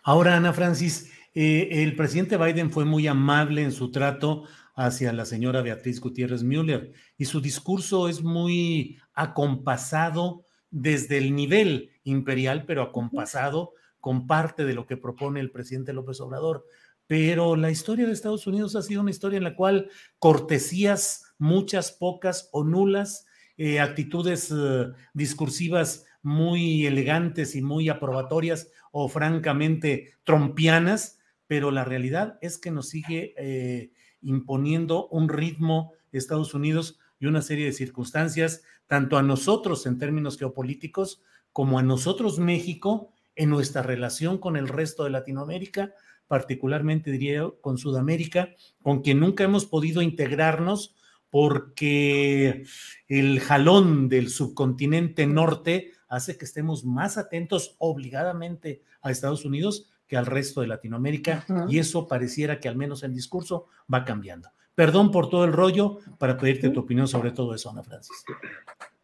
[0.02, 4.44] Ahora, Ana Francis, eh, el presidente Biden fue muy amable en su trato
[4.78, 11.90] hacia la señora Beatriz Gutiérrez Müller y su discurso es muy acompasado desde el nivel
[12.04, 16.64] imperial, pero acompasado con parte de lo que propone el presidente López Obrador.
[17.08, 21.90] Pero la historia de Estados Unidos ha sido una historia en la cual cortesías, muchas,
[21.90, 31.18] pocas o nulas, eh, actitudes eh, discursivas muy elegantes y muy aprobatorias o francamente trompianas,
[31.48, 33.90] pero la realidad es que nos sigue eh,
[34.22, 40.38] imponiendo un ritmo Estados Unidos y una serie de circunstancias, tanto a nosotros en términos
[40.38, 45.92] geopolíticos como a nosotros México en nuestra relación con el resto de Latinoamérica,
[46.26, 48.50] particularmente diría con Sudamérica,
[48.82, 50.94] con quien nunca hemos podido integrarnos
[51.30, 52.64] porque
[53.06, 60.16] el jalón del subcontinente norte hace que estemos más atentos obligadamente a Estados Unidos que
[60.16, 64.48] al resto de Latinoamérica y eso pareciera que al menos en discurso va cambiando.
[64.74, 68.24] Perdón por todo el rollo para pedirte tu opinión sobre todo eso, Ana Francis.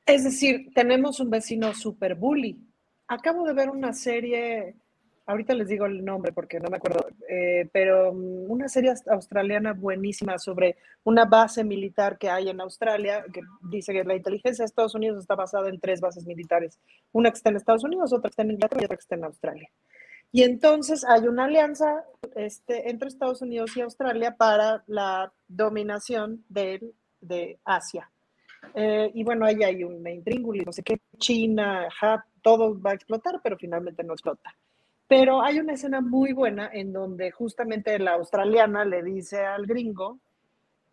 [0.07, 2.59] Es decir, tenemos un vecino super bully.
[3.07, 4.77] Acabo de ver una serie
[5.27, 9.73] ahorita les digo el nombre porque no me acuerdo, eh, pero mm, una serie australiana
[9.73, 14.67] buenísima sobre una base militar que hay en Australia, que dice que la inteligencia de
[14.67, 16.79] Estados Unidos está basada en tres bases militares,
[17.13, 19.15] una que está en Estados Unidos, otra que está en Inglaterra y otra que está
[19.15, 19.71] en Australia.
[20.35, 26.93] Y entonces hay una alianza este, entre Estados Unidos y Australia para la dominación de,
[27.21, 28.11] de Asia.
[28.75, 31.87] Eh, y bueno, ahí hay un intríngulo, no sé qué, China,
[32.43, 34.53] todo va a explotar, pero finalmente no explota.
[35.07, 40.19] Pero hay una escena muy buena en donde justamente la australiana le dice al gringo,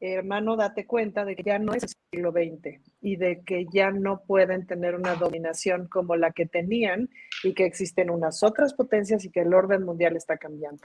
[0.01, 3.91] hermano, date cuenta de que ya no es el siglo XX y de que ya
[3.91, 7.09] no pueden tener una dominación como la que tenían
[7.43, 10.83] y que existen unas otras potencias y que el orden mundial está cambiando.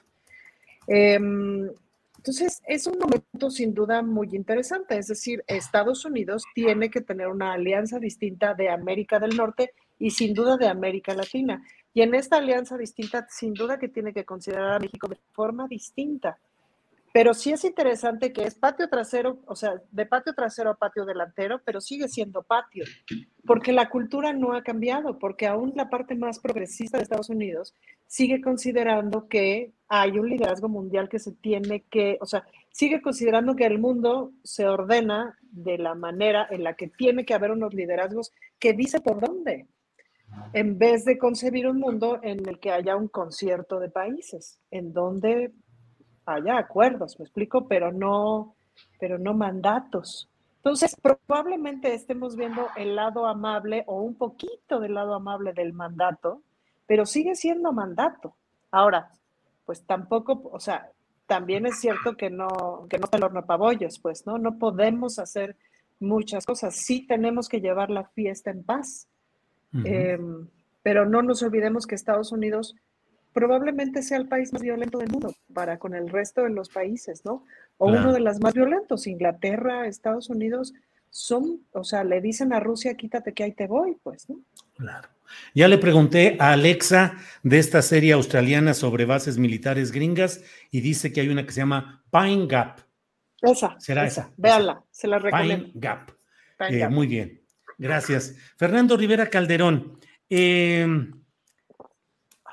[0.86, 1.70] Em,
[2.18, 7.28] entonces, es un momento sin duda muy interesante, es decir, Estados Unidos tiene que tener
[7.28, 11.64] una alianza distinta de América del Norte y sin duda de América Latina.
[11.94, 15.66] Y en esta alianza distinta, sin duda que tiene que considerar a México de forma
[15.68, 16.38] distinta.
[17.16, 21.06] Pero sí es interesante que es patio trasero, o sea, de patio trasero a patio
[21.06, 22.84] delantero, pero sigue siendo patio,
[23.46, 27.72] porque la cultura no ha cambiado, porque aún la parte más progresista de Estados Unidos
[28.06, 33.56] sigue considerando que hay un liderazgo mundial que se tiene que, o sea, sigue considerando
[33.56, 37.72] que el mundo se ordena de la manera en la que tiene que haber unos
[37.72, 39.68] liderazgos que dice por dónde
[40.52, 44.92] en vez de concebir un mundo en el que haya un concierto de países, en
[44.92, 45.52] donde
[46.26, 48.54] haya acuerdos, me explico, pero no,
[48.98, 50.28] pero no mandatos.
[50.56, 56.42] Entonces, probablemente estemos viendo el lado amable o un poquito del lado amable del mandato,
[56.86, 58.34] pero sigue siendo mandato.
[58.70, 59.10] Ahora,
[59.64, 60.90] pues tampoco, o sea,
[61.26, 64.38] también es cierto que no, que no está el horno pabollos, pues, ¿no?
[64.38, 65.56] No podemos hacer
[66.00, 66.74] muchas cosas.
[66.74, 69.08] Sí tenemos que llevar la fiesta en paz
[69.84, 70.48] Em,
[70.82, 72.76] pero no nos olvidemos que Estados Unidos
[73.36, 77.22] probablemente sea el país más violento del mundo para con el resto de los países,
[77.26, 77.44] ¿no?
[77.76, 79.06] O uno de los más violentos.
[79.06, 80.72] Inglaterra, Estados Unidos
[81.10, 84.40] son, o sea, le dicen a Rusia, quítate que ahí te voy, pues, ¿no?
[84.78, 85.10] Claro.
[85.52, 91.12] Ya le pregunté a Alexa de esta serie australiana sobre bases militares gringas y dice
[91.12, 92.80] que hay una que se llama Pine Gap.
[93.42, 93.78] Esa.
[93.78, 94.32] ¿Será esa?
[94.38, 95.66] Véanla, se la recomiendo.
[95.66, 96.10] Pine Gap.
[96.70, 97.42] Eh, muy bien.
[97.76, 98.34] Gracias.
[98.56, 99.98] Fernando Rivera Calderón,
[100.30, 101.12] em,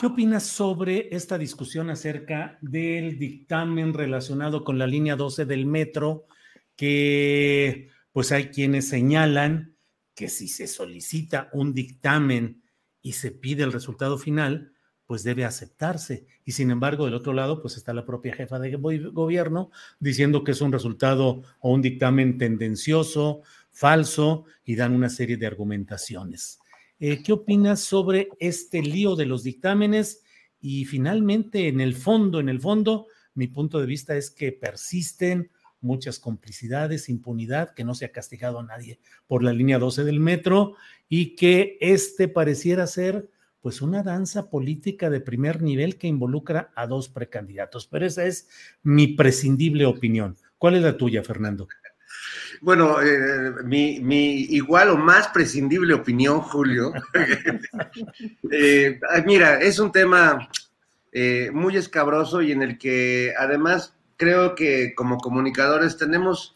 [0.04, 6.28] ¿qué opinas sobre esta discusión acerca del dictamen relacionado con la línea 12 del metro?
[6.76, 9.78] Que pues hay quienes señalan
[10.14, 12.64] que si se solicita un dictamen
[13.02, 14.74] y se pide el resultado final,
[15.06, 16.28] pues debe aceptarse.
[16.44, 20.52] Y sin embargo, del otro lado, pues está la propia jefa de gobierno diciendo que
[20.52, 26.60] es un resultado o un dictamen tendencioso, falso y dan una serie de argumentaciones.
[27.00, 30.24] Eh, ¿Qué opinas sobre este lío de los dictámenes?
[30.62, 35.52] Y finalmente, en el fondo, en el fondo, mi punto de vista es que persisten
[35.82, 40.20] muchas complicidades, impunidad, que no se ha castigado a nadie por la línea 12 del
[40.20, 40.76] metro
[41.10, 43.30] y que este pareciera ser
[43.60, 47.88] pues una danza política de primer nivel que involucra a dos precandidatos.
[47.88, 48.50] Pero esa es
[48.82, 50.38] mi prescindible opinión.
[50.58, 51.68] ¿Cuál es la tuya, Fernando?
[52.62, 56.94] Bueno, eh, mi, igual o más prescindible opinión, Julio.
[58.52, 60.48] Eh, mira, es un tema
[61.12, 66.56] eh, muy escabroso y en el que además creo que como comunicadores tenemos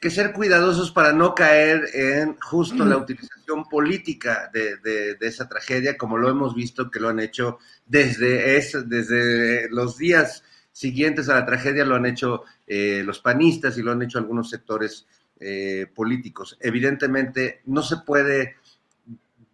[0.00, 6.18] que ser cuidadosos para no caer en justo la utilización política de, esa tragedia, como
[6.18, 10.42] lo hemos visto que lo han hecho desde, desde los días
[10.78, 14.48] siguientes a la tragedia lo han hecho eh, los panistas y lo han hecho algunos
[14.48, 15.08] sectores
[15.40, 16.56] eh, políticos.
[16.60, 18.58] Evidentemente, no se puede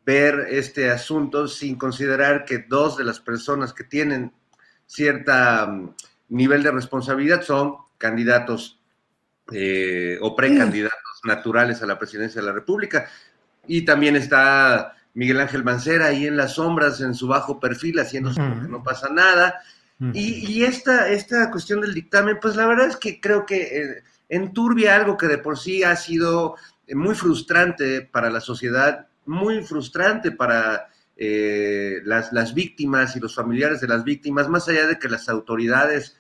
[0.05, 4.35] ver este asunto sin considerar que dos de las personas que tienen
[4.85, 5.95] cierta mm,
[6.29, 8.79] nivel de responsabilidad son candidatos
[9.51, 13.09] eh, o precandidatos naturales a la presidencia de la República.
[13.67, 18.35] Y también está Miguel Ángel Mancera ahí en las sombras, en su bajo perfil, haciendo
[18.35, 19.63] que no pasa nada.
[20.13, 24.97] Y, esta, esta cuestión del dictamen, pues la verdad es que creo que eh, enturbia
[24.97, 26.57] algo que de por sí ha sido
[26.93, 33.81] muy frustrante para la sociedad, muy frustrante para eh, las, las víctimas y los familiares
[33.81, 36.19] de las víctimas, más allá de que las autoridades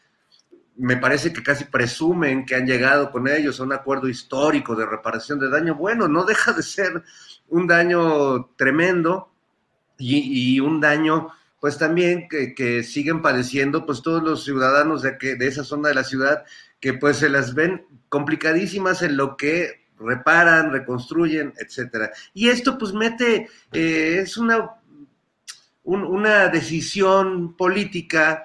[0.77, 4.87] me parece que casi presumen que han llegado con ellos a un acuerdo histórico de
[4.87, 5.75] reparación de daño.
[5.77, 7.03] Bueno, no deja de ser
[7.49, 9.31] un daño tremendo
[9.99, 11.31] y, un daño,
[11.65, 15.95] pues también que, siguen padeciendo, pues todos los ciudadanos de, que, de esa zona de
[15.95, 16.45] la ciudad,
[16.79, 22.11] que pues se las ven complicadísimas en lo que reparan, reconstruyen, etcétera.
[22.35, 24.73] Y esto pues mete, eh, es una,
[25.85, 28.45] una decisión política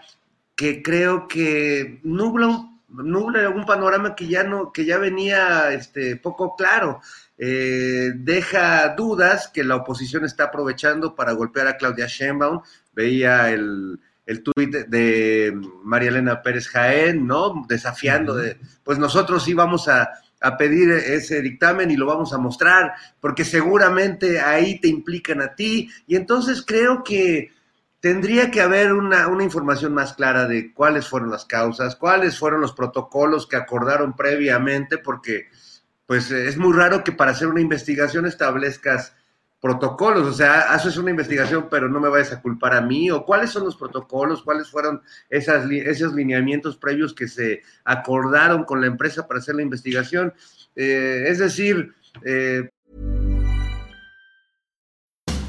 [0.56, 6.56] que creo que nubla, nubla algún panorama que ya no, que ya venía este, poco
[6.56, 7.02] claro.
[7.42, 12.62] Eh, deja dudas que la oposición está aprovechando para golpear a Claudia Sheinbaum.
[13.00, 17.66] Veía el, el tuit de María Elena Pérez Jaén, ¿no?
[17.70, 20.10] Desafiando de, pues nosotros sí vamos a,
[20.42, 25.56] a pedir ese dictamen y lo vamos a mostrar, porque seguramente ahí te implican a
[25.56, 25.90] ti.
[26.08, 27.52] Y entonces creo que
[28.00, 32.74] tendría que haber una, información más clara de cuáles fueron las causas, cuáles fueron los
[32.74, 35.48] protocolos que acordaron previamente, porque
[36.06, 39.14] pues es muy raro que para hacer una investigación establezcas
[39.60, 43.26] protocolos, o sea, haces una investigación, pero no me vayas a culpar a mí, o
[43.26, 48.88] cuáles son los protocolos, cuáles fueron esas, esos lineamientos previos que se acordaron con la
[48.88, 50.34] empresa para hacer la investigación.
[50.76, 51.94] Eh, es decir,
[52.24, 52.70] eh,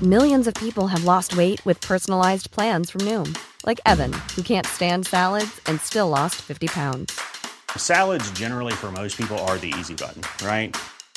[0.02, 4.66] Millions of people have lost weight with personalized plans from Noom, like Evan, who can't
[4.66, 7.20] stand salads and still lost 50 pounds.
[7.76, 10.74] Salads, generally, for most people, are the easy button, right?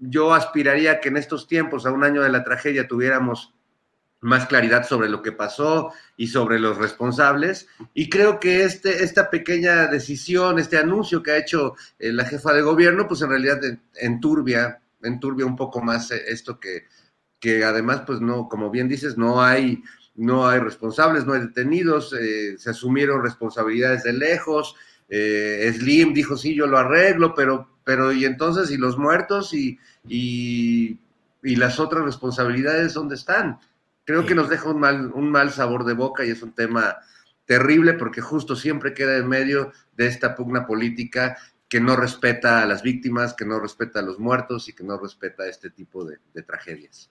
[0.00, 3.54] Yo aspiraría que en estos tiempos, a un año de la tragedia, tuviéramos
[4.22, 7.68] más claridad sobre lo que pasó y sobre los responsables.
[7.94, 12.52] Y creo que este, esta pequeña decisión, este anuncio que ha hecho eh, la jefa
[12.52, 13.60] de gobierno, pues en realidad
[13.94, 16.84] enturbia, enturbia un poco más eh, esto que,
[17.38, 19.82] que además, pues no, como bien dices, no hay,
[20.14, 24.76] no hay responsables, no hay detenidos, eh, se asumieron responsabilidades de lejos.
[25.08, 29.54] Slim dijo, sí, yo lo arreglo, pero, pero y entonces, ¿y los muertos?
[29.54, 30.98] Y, y,
[31.42, 33.58] las otras responsabilidades, ¿dónde están?
[34.04, 36.98] Creo que nos deja un mal, un mal sabor de boca y es un tema
[37.46, 41.36] terrible porque justo siempre queda en medio de esta pugna política
[41.70, 44.98] que no respeta a las víctimas, que no respeta a los muertos y que no
[44.98, 47.10] respeta este tipo de, tragedias.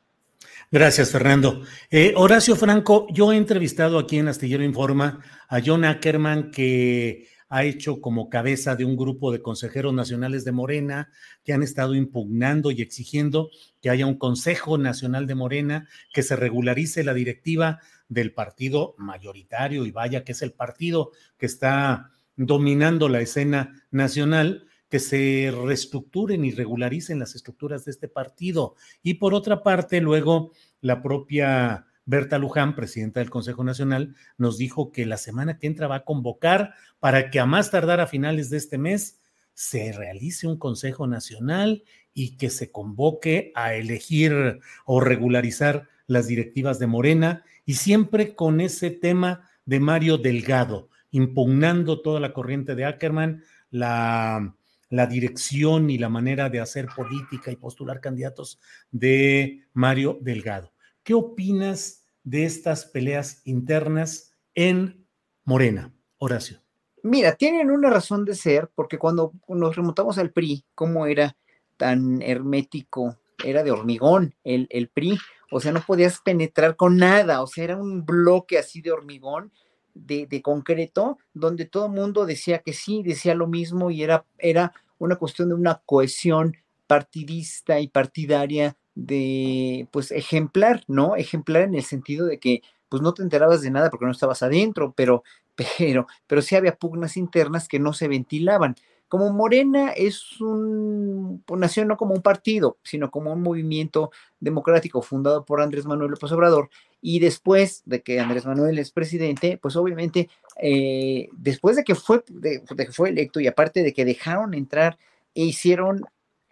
[0.70, 1.64] Gracias, Fernando.
[1.90, 7.64] Eh, Horacio Franco, yo he entrevistado aquí en Astillero Informa a John Ackerman, que ha
[7.64, 11.10] hecho como cabeza de un grupo de consejeros nacionales de Morena
[11.44, 13.50] que han estado impugnando y exigiendo
[13.82, 19.86] que haya un Consejo Nacional de Morena, que se regularice la directiva del partido mayoritario
[19.86, 26.46] y vaya que es el partido que está dominando la escena nacional, que se reestructuren
[26.46, 28.76] y regularicen las estructuras de este partido.
[29.02, 34.92] Y por otra parte, luego la propia Berta Luján, presidenta del Consejo Nacional, nos dijo
[34.92, 38.50] que la semana que entra va a convocar para que a más tardar a finales
[38.50, 39.22] de este mes
[39.54, 41.84] se realice un Consejo Nacional
[42.16, 48.60] y que se convoque a elegir o regularizar las directivas de Morena y siempre con
[48.60, 54.56] ese tema de Mario Delgado, impugnando toda la corriente de Ackerman, la,
[54.90, 58.60] la dirección y la manera de hacer política y postular candidatos
[58.90, 60.74] de Mario Delgado.
[61.10, 65.08] ¿Qué opinas de estas peleas internas en
[65.44, 66.60] Morena, Horacio?
[67.02, 71.36] Mira, tienen una razón de ser, porque cuando nos remontamos al PRI, cómo era
[71.78, 75.18] tan hermético, era de hormigón el, el PRI,
[75.50, 79.52] o sea, no podías penetrar con nada, o sea, era un bloque así de hormigón,
[79.96, 84.28] de, de concreto, donde todo el mundo decía que sí, decía lo mismo y era,
[84.38, 86.56] era una cuestión de una cohesión
[86.86, 91.16] partidista y partidaria de, pues, ejemplar, ¿no?
[91.16, 94.44] Ejemplar en el sentido de que, pues, no te enterabas de nada porque no estabas
[94.44, 95.24] adentro, pero,
[95.78, 98.76] pero, pero sí había pugnas internas que no se ventilaban.
[99.08, 105.02] Como Morena es un, pues, nació no como un partido, sino como un movimiento democrático
[105.02, 106.70] fundado por Andrés Manuel López Obrador,
[107.02, 110.30] y después de que Andrés Manuel es presidente, pues obviamente,
[110.62, 114.54] eh, después de que, fue, de, de que fue electo y aparte de que dejaron
[114.54, 114.98] entrar
[115.34, 116.02] e hicieron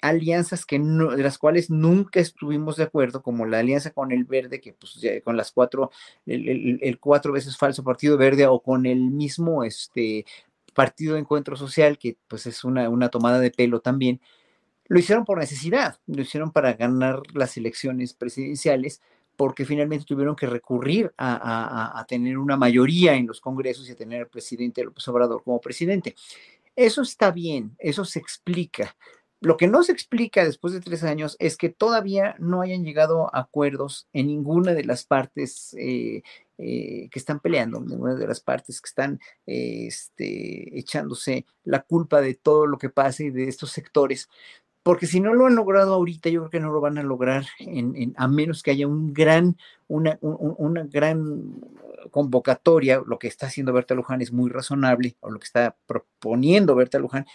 [0.01, 4.61] alianzas que de las cuales nunca estuvimos de acuerdo, como la alianza con el verde,
[4.61, 5.91] que pues con las cuatro,
[6.25, 10.25] el, cuatro veces falso partido verde, o con el mismo este
[10.73, 14.21] partido de encuentro social, que pues es una, una tomada de pelo también,
[14.87, 19.01] lo hicieron por necesidad, lo hicieron para ganar las elecciones presidenciales,
[19.35, 23.91] porque finalmente tuvieron que recurrir a, a, a tener una mayoría en los congresos y
[23.91, 26.15] a tener al presidente López Obrador como presidente.
[26.75, 28.95] Eso está bien, eso se explica.
[29.39, 33.33] Lo que no se explica después de tres años es que todavía no hayan llegado
[33.33, 36.23] a acuerdos en ninguna de las partes eh,
[36.57, 42.19] eh, que están peleando, ninguna de las partes que están eh, este, echándose la culpa
[42.19, 44.27] de todo lo que pasa y de estos sectores.
[44.81, 47.45] Porque si no lo han logrado ahorita, yo creo que no lo van a lograr
[47.59, 49.57] en, en, a menos que haya un gran,
[49.88, 51.61] una, un, una gran
[52.09, 53.03] convocatoria.
[53.05, 56.99] Lo que está haciendo Berta Luján es muy razonable, o lo que está proponiendo Berta
[56.99, 57.27] Luján,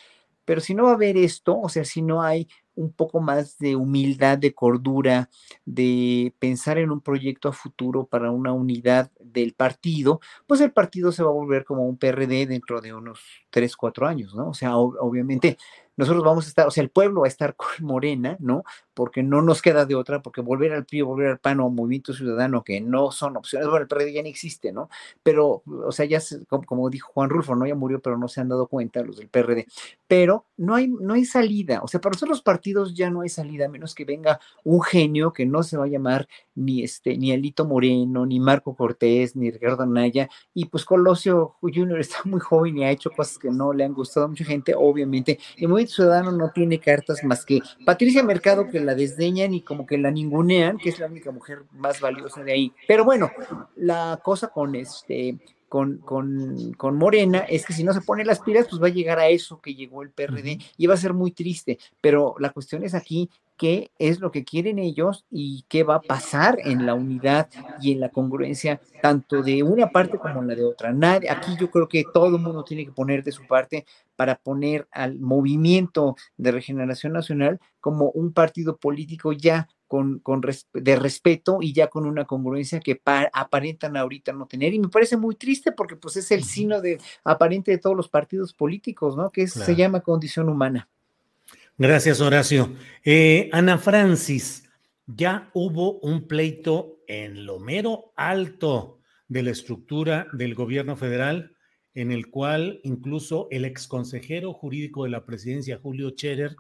[0.45, 3.59] pero si no va a haber esto, o sea, si no hay un poco más
[3.59, 5.29] de humildad, de cordura,
[5.65, 11.13] de pensar en un proyecto a futuro para una unidad del partido, pues el partido
[11.13, 13.21] se va a volver como un PRD dentro de unos
[13.51, 14.49] tres, cuatro años, ¿no?
[14.49, 15.59] O sea, obviamente
[15.97, 18.65] nosotros vamos a estar, o sea, el pueblo va a estar con Morena, ¿no?
[18.95, 22.13] Porque no nos queda de otra, porque volver al PRI, volver al PAN o Movimiento
[22.13, 24.89] Ciudadano, que no son opciones, bueno, el PRD ya no existe, ¿no?
[25.23, 27.67] Pero, o sea, ya, se, como, como, dijo Juan Rulfo, ¿no?
[27.67, 29.67] Ya murió, pero no se han dado cuenta los del PRD.
[30.07, 32.62] Pero no hay, no hay salida, o sea, para nosotros los partidos
[32.95, 35.89] ya no hay salida, a menos que venga un genio que no se va a
[35.89, 41.57] llamar ni este, ni Alito Moreno, ni Marco Cortés, ni Ricardo Anaya, y pues Colosio
[41.61, 44.45] Junior está muy joven y ha hecho cosas que no le han gustado a mucha
[44.45, 45.39] gente, obviamente.
[45.57, 49.87] El Movimiento Ciudadano no tiene cartas más que Patricia Mercado, que la desdeñan y como
[49.87, 52.73] que la ningunean, que es la única mujer más valiosa de ahí.
[52.87, 53.31] Pero bueno,
[53.77, 55.39] la cosa con este
[55.73, 58.91] con, con, con, Morena es que si no se pone las pilas, pues va a
[58.91, 61.79] llegar a eso que llegó el PRD y va a ser muy triste.
[61.99, 66.03] Pero la cuestión es aquí qué es lo que quieren ellos y qué va a
[66.03, 67.49] pasar en la unidad
[67.81, 70.93] y en la congruencia tanto de una parte como la de otra.
[70.93, 74.37] Nadie, aquí yo creo que todo el mundo tiene que poner de su parte para
[74.37, 80.97] poner al movimiento de regeneración nacional como un partido político ya con, con res, de
[80.97, 84.73] respeto y ya con una congruencia que pa, aparentan ahorita no tener.
[84.73, 88.09] Y me parece muy triste porque pues es el sino de aparente de todos los
[88.09, 89.31] partidos políticos, ¿no?
[89.31, 89.67] Que es, claro.
[89.67, 90.89] se llama condición humana.
[91.77, 92.73] Gracias, Horacio.
[93.05, 94.67] Eh, Ana Francis,
[95.07, 101.55] ya hubo un pleito en lo mero alto de la estructura del gobierno federal,
[101.93, 106.57] en el cual incluso el exconsejero jurídico de la presidencia, Julio Scherer,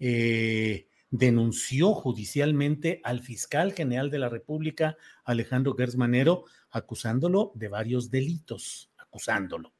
[0.00, 8.90] eh, denunció judicialmente al fiscal general de la República, Alejandro Gersmanero, acusándolo de varios delitos,
[8.96, 9.72] acusándolo.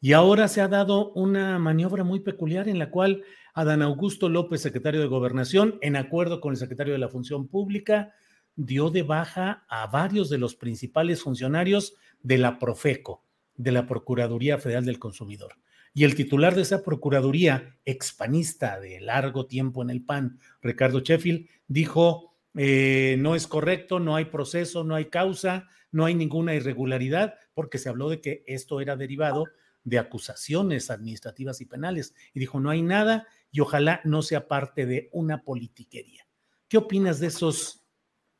[0.00, 4.62] Y ahora se ha dado una maniobra muy peculiar en la cual Adán Augusto López,
[4.62, 8.14] secretario de Gobernación, en acuerdo con el secretario de la Función Pública,
[8.56, 13.24] dio de baja a varios de los principales funcionarios de la Profeco,
[13.56, 15.54] de la Procuraduría Federal del Consumidor.
[15.92, 21.48] Y el titular de esa Procuraduría, expanista de largo tiempo en el PAN, Ricardo Sheffield,
[21.66, 27.34] dijo, eh, no es correcto, no hay proceso, no hay causa, no hay ninguna irregularidad,
[27.54, 29.46] porque se habló de que esto era derivado
[29.84, 32.14] de acusaciones administrativas y penales.
[32.34, 36.26] Y dijo, no hay nada y ojalá no sea parte de una politiquería.
[36.68, 37.84] ¿Qué opinas de esos,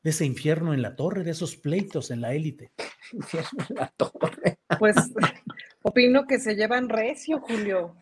[0.02, 2.72] de ese infierno en la torre, de esos pleitos en la élite?
[3.12, 4.58] Infierno en la torre.
[4.78, 4.94] Pues
[5.82, 7.96] opino que se llevan recio, Julio,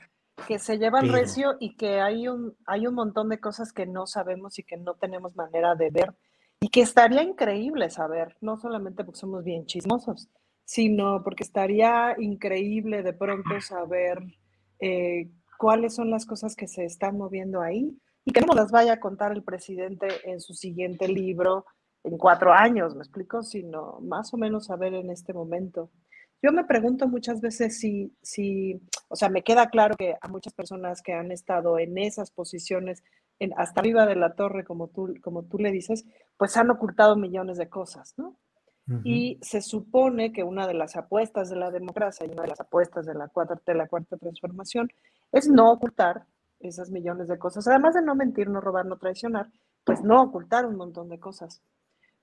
[0.46, 1.14] que se llevan Pero...
[1.14, 4.76] recio y que hay un, hay un montón de cosas que no sabemos y que
[4.76, 6.14] no tenemos manera de ver
[6.60, 10.28] y que estaría increíble saber, no solamente porque somos bien chismosos,
[10.64, 14.18] sino porque estaría increíble de pronto saber
[14.80, 18.94] eh, cuáles son las cosas que se están moviendo ahí y que no las vaya
[18.94, 21.64] a contar el presidente en su siguiente libro
[22.04, 23.42] en cuatro años, ¿me explico?
[23.42, 25.90] Sino más o menos saber en este momento.
[26.42, 30.52] Yo me pregunto muchas veces si, si, o sea, me queda claro que a muchas
[30.52, 33.02] personas que han estado en esas posiciones,
[33.40, 36.04] en, hasta arriba de la torre, como tú, como tú le dices,
[36.36, 38.36] pues han ocultado millones de cosas, ¿no?
[39.04, 42.60] Y se supone que una de las apuestas de la democracia y una de las
[42.60, 44.88] apuestas de la cuarta, de la cuarta transformación
[45.30, 46.24] es no ocultar
[46.58, 49.50] esas millones de cosas, además de no mentir, no robar, no traicionar,
[49.84, 51.60] pues no ocultar un montón de cosas.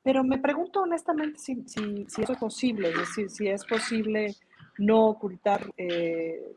[0.05, 1.65] Pero me pregunto honestamente si,
[2.05, 4.35] eso es posible, es decir, si es posible
[4.77, 6.53] no ocultar eh,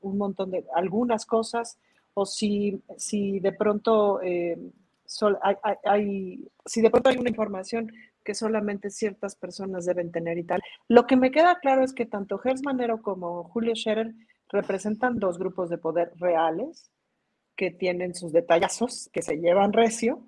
[0.00, 1.78] un montón de algunas cosas
[2.14, 4.56] o si, si de pronto eh,
[5.42, 7.92] hay, hay, si de pronto hay una información
[8.24, 10.62] que solamente ciertas personas deben tener y tal.
[10.88, 14.14] Lo que me queda claro es que tanto Gers Manero como Julio Scherer
[14.48, 16.90] representan dos grupos de poder reales
[17.56, 20.26] que tienen sus detallazos, que se llevan recio,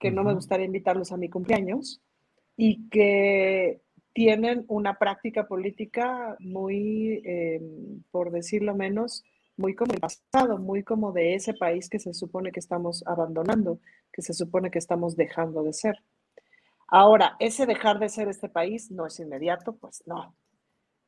[0.00, 2.00] que no me gustaría invitarlos a mi cumpleaños
[2.56, 3.82] y que
[4.12, 9.22] tienen una práctica política muy, em, por decirlo menos,
[9.56, 13.78] muy como el pasado, muy como de ese país que se supone que estamos abandonando,
[14.12, 15.96] que se supone que estamos dejando de ser.
[16.88, 20.34] Ahora, ese dejar de ser este país no es inmediato, pues no.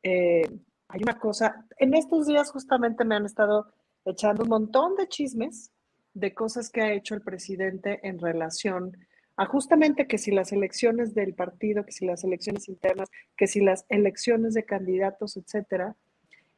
[0.02, 0.42] Eh,
[0.88, 3.72] hay una cosa, en estos días justamente me han estado
[4.04, 5.72] echando un montón de chismes
[6.14, 8.96] de cosas que ha hecho el presidente en relación
[9.36, 13.60] a justamente que si las elecciones del partido, que si las elecciones internas, que si
[13.60, 15.96] las elecciones de candidatos, etcétera,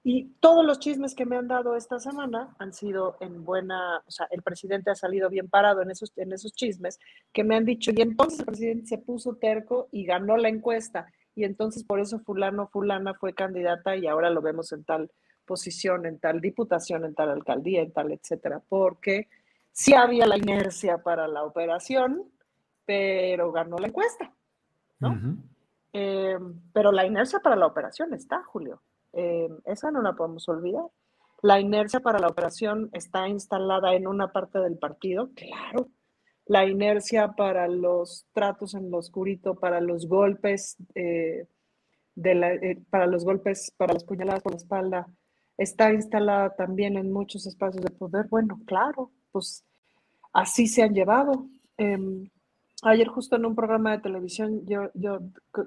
[0.06, 4.10] y todos los chismes que me han dado esta semana han sido en buena, o
[4.10, 6.98] sea, el presidente ha salido bien parado en esos, en esos chismes
[7.32, 11.06] que me han dicho, y entonces el presidente se puso terco y ganó la encuesta,
[11.34, 15.10] y entonces por eso fulano, fulana fue candidata y ahora lo vemos en tal
[15.46, 19.28] posición, en tal diputación, en tal alcaldía, en tal, etcétera, porque
[19.74, 22.30] sí había la inercia para la operación,
[22.86, 24.32] pero ganó la encuesta,
[25.00, 25.36] ¿no?
[25.92, 26.38] Eh,
[26.72, 28.82] pero la inercia para la operación está, Julio.
[29.12, 30.84] Eh, esa no la podemos olvidar.
[31.42, 35.88] La inercia para la operación está instalada en una parte del partido, claro.
[36.46, 41.48] La inercia para los tratos en lo oscurito, para los golpes, eh,
[42.14, 42.52] de la,
[42.90, 45.06] para los golpes, para las puñaladas por la espalda,
[45.56, 48.28] está instalada también en muchos espacios de poder.
[48.28, 49.64] Bueno, claro, pues
[50.32, 51.48] así se han llevado.
[51.76, 52.30] Em,
[52.82, 54.90] ayer justo en un programa de televisión yo,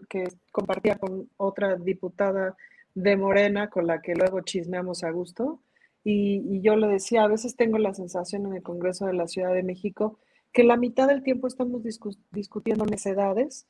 [0.09, 2.55] que compartía con otra diputada
[2.95, 5.61] de Morena con la que luego chismeamos a gusto.
[6.05, 9.53] Y, yo le decía, a veces tengo la sensación en el Congreso de la Ciudad
[9.53, 10.17] de México
[10.53, 11.83] que la mitad del tiempo estamos
[12.31, 13.67] discutiendo necedades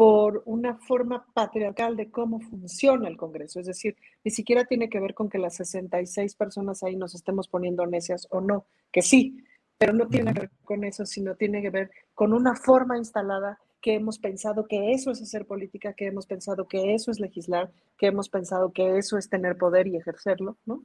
[0.00, 3.60] por una forma patriarcal de cómo funciona el Congreso.
[3.60, 7.48] Es decir, ni siquiera tiene que ver con que las 66 personas ahí nos estemos
[7.48, 9.44] poniendo necias o no, que sí,
[9.76, 13.58] pero no tiene que ver con eso, sino tiene que ver con una forma instalada
[13.82, 17.70] que hemos pensado que eso es hacer política, que hemos pensado que eso es legislar,
[17.98, 20.82] que hemos pensado que eso es tener poder y ejercerlo, ¿no?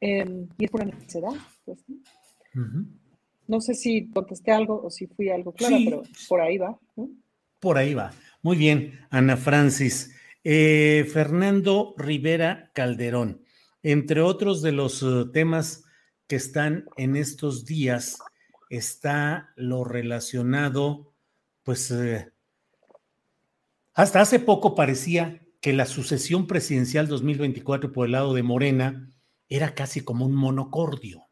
[0.00, 1.30] Em, y es por necesidad,
[1.64, 1.84] pues,
[3.46, 3.60] ¿no?
[3.60, 6.76] sé si contesté algo o si fui algo claro, pero por ahí va.
[7.60, 8.10] Por ahí va.
[8.42, 10.14] Muy bien, Ana Francis.
[10.44, 13.44] Eh, Fernando Rivera Calderón,
[13.82, 15.84] entre otros de los eh, temas
[16.26, 18.18] que están en estos días,
[18.68, 21.12] está lo relacionado
[21.62, 22.32] pues eh,
[23.94, 29.12] hasta hace poco parecía que la sucesión presidencial 2024 por el lado de Morena
[29.48, 31.26] era casi como un monocordio.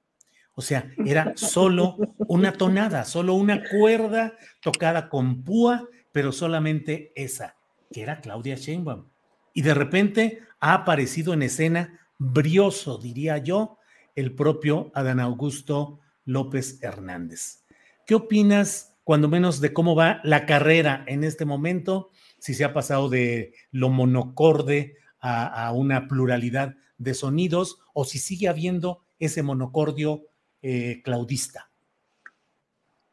[0.53, 7.57] O sea, era solo una tonada, solo una cuerda tocada con púa, pero solamente esa,
[7.93, 9.07] que era Claudia Sheinbaum.
[9.53, 13.79] Y de repente ha aparecido en escena, brioso, diría yo,
[14.15, 17.65] el propio Adán Augusto López Hernández.
[18.07, 22.73] ¿Qué opinas cuando menos de cómo va la carrera en este momento, si se ha
[22.73, 30.27] pasado de lo monocorde a, una pluralidad de sonidos o si sigue habiendo ese monocordio
[30.63, 31.71] eh, claudista.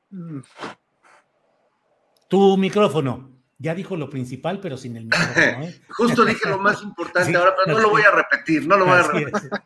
[0.10, 0.39] Mm.
[2.28, 3.32] Tu micrófono.
[3.59, 5.63] Ya dijo lo principal, pero sin el micrófono.
[5.63, 5.82] ¿eh?
[5.89, 8.97] Justo dije lo más importante ahora, pero no lo voy a repetir, no lo voy
[8.97, 9.49] a repetir.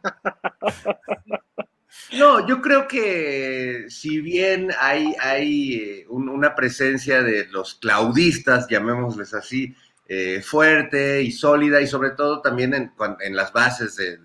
[2.17, 9.33] No, yo creo que si bien hay, hay eh, una presencia de los claudistas, llamémosles
[9.33, 9.73] así,
[10.07, 14.19] eh, fuerte y sólida y sobre todo también en, las bases de,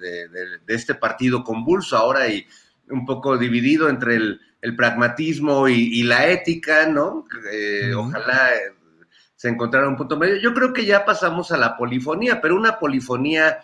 [0.67, 2.45] este partido convulso ahora y
[2.89, 4.41] un poco dividido entre el,
[4.77, 7.27] pragmatismo y, la ética, ¿no?
[7.53, 8.51] Eh, ojalá
[9.37, 10.37] se encontrara un punto medio.
[10.37, 13.59] Yo creo que ya pasamos a la polifonía, pero una polifonía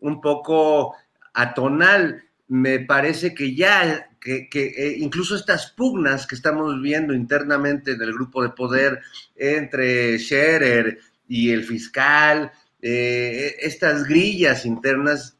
[0.00, 0.94] un poco
[1.34, 8.02] atonal me parece que ya, que, eh, incluso estas pugnas que estamos viendo internamente en
[8.02, 9.00] el grupo de poder
[9.34, 15.36] entre Scherer y el fiscal, eh, estas grillas internas,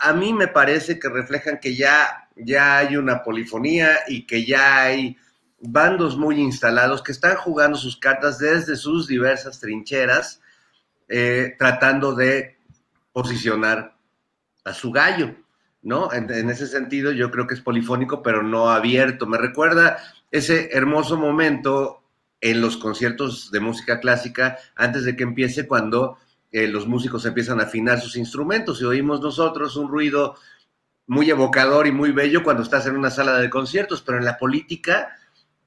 [0.00, 4.82] a mí me parece que reflejan que ya, ya hay una polifonía y que ya
[4.82, 5.16] hay
[5.60, 10.40] bandos muy instalados que están jugando sus cartas desde sus diversas trincheras,
[11.08, 12.58] eh, tratando de
[13.12, 13.96] posicionar
[14.64, 15.34] a su gallo.
[15.82, 16.12] ¿no?
[16.12, 19.26] En, ese sentido, yo creo que es polifónico, pero no abierto.
[19.26, 19.98] Me recuerda
[20.30, 22.02] ese hermoso momento
[22.40, 26.18] en los conciertos de música clásica antes de que empiece cuando
[26.52, 30.36] eh, los músicos empiezan a afinar sus instrumentos y oímos nosotros un ruido
[31.08, 34.38] muy evocador y muy bello cuando estás en una sala de conciertos, pero en la
[34.38, 35.18] política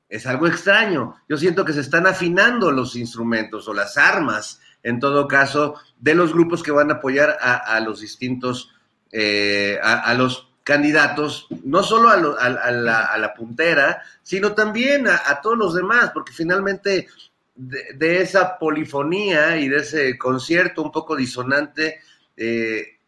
[0.08, 1.16] es algo extraño.
[1.28, 6.16] Yo siento que se están afinando los instrumentos o las armas, en todo caso, de
[6.16, 8.70] los grupos que van a apoyar a los distintos
[9.14, 16.12] eh, a, los candidatos, no solo a, la, puntera, sino también a, todos los demás,
[16.14, 17.10] porque finalmente
[17.54, 22.00] de, esa polifonía y de ese concierto un poco disonante,
[22.38, 23.00] eh,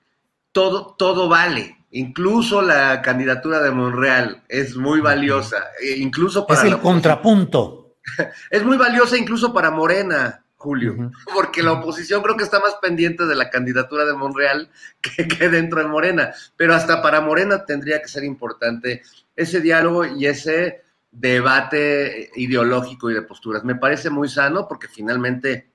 [0.52, 1.78] todo, todo vale.
[1.96, 6.62] Incluso la candidatura de Monreal es muy valiosa, e incluso para...
[6.62, 7.98] Es el contrapunto.
[8.50, 13.26] Es muy valiosa incluso para Morena, Julio, porque la oposición creo que está más pendiente
[13.26, 14.70] de la candidatura de Monreal
[15.02, 19.04] que, que, dentro de Morena, pero hasta para Morena tendría que ser importante
[19.36, 20.82] ese diálogo y ese
[21.12, 23.64] debate ideológico y de posturas.
[23.64, 25.70] Me parece muy sano porque finalmente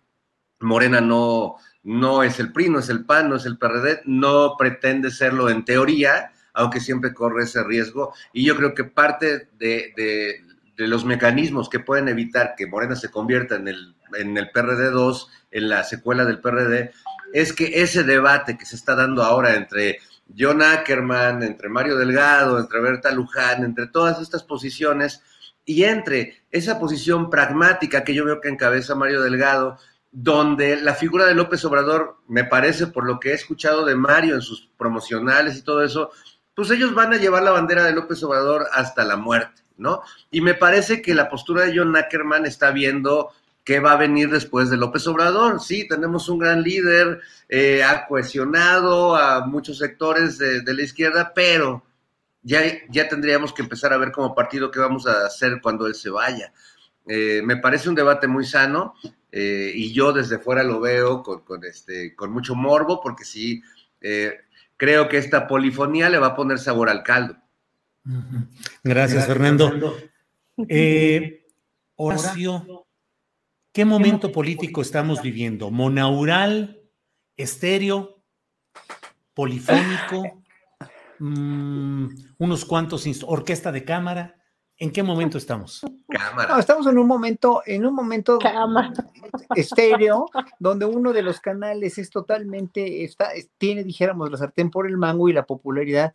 [0.60, 4.56] Morena no, no es el PRI, no es el PAN, no es el PRD, no
[4.58, 10.42] pretende serlo en teoría, aunque siempre corre ese riesgo, y yo creo que parte de,
[10.76, 15.30] los mecanismos que pueden evitar que Morena se convierta en el en el PRD 2,
[15.50, 16.92] en la secuela del PRD,
[17.32, 19.98] es que ese debate que se está dando ahora entre
[20.36, 25.22] John Ackerman, entre Mario Delgado, entre Berta Luján, entre todas estas posiciones,
[25.64, 29.78] y entre esa posición pragmática que yo veo que encabeza Mario Delgado,
[30.11, 34.34] donde la figura de López Obrador, me parece, por lo que he escuchado de Mario
[34.34, 36.11] en sus promocionales y todo eso,
[36.54, 40.02] pues ellos van a llevar la bandera de López Obrador hasta la muerte, ¿no?
[40.30, 43.30] Y me parece que la postura de John Ackerman está viendo
[43.64, 45.61] qué va a venir después de López Obrador.
[45.61, 51.84] Sí, tenemos un gran líder, eh, ha cohesionado a muchos sectores de, la izquierda, pero
[52.42, 55.94] ya, ya tendríamos que empezar a ver como partido qué vamos a hacer cuando él
[55.94, 56.52] se vaya.
[57.06, 58.94] Eh, me parece un debate muy sano
[59.30, 63.62] eh, y yo desde fuera lo veo con, este, con mucho morbo porque sí,
[64.76, 67.36] creo que esta polifonía le va a poner sabor al caldo.
[68.82, 69.96] Gracias, Fernando.
[71.96, 72.86] Horacio,
[73.78, 75.70] ¿Qué momento político estamos viviendo?
[75.70, 76.80] ¿Monaural?
[77.36, 78.24] ¿Estéreo?
[79.34, 80.22] ¿Polifónico?
[81.20, 82.06] Mm,
[82.38, 83.04] ¿Unos cuantos?
[83.26, 84.38] ¿Orquesta de cámara?
[84.80, 85.84] ¿En qué momento estamos?
[86.08, 86.58] Cámara.
[86.60, 88.38] estamos en un momento, en un momento
[89.56, 90.26] estéreo,
[90.60, 95.28] donde uno de los canales es totalmente, está, tiene, dijéramos, la sartén por el mango
[95.28, 96.14] y la popularidad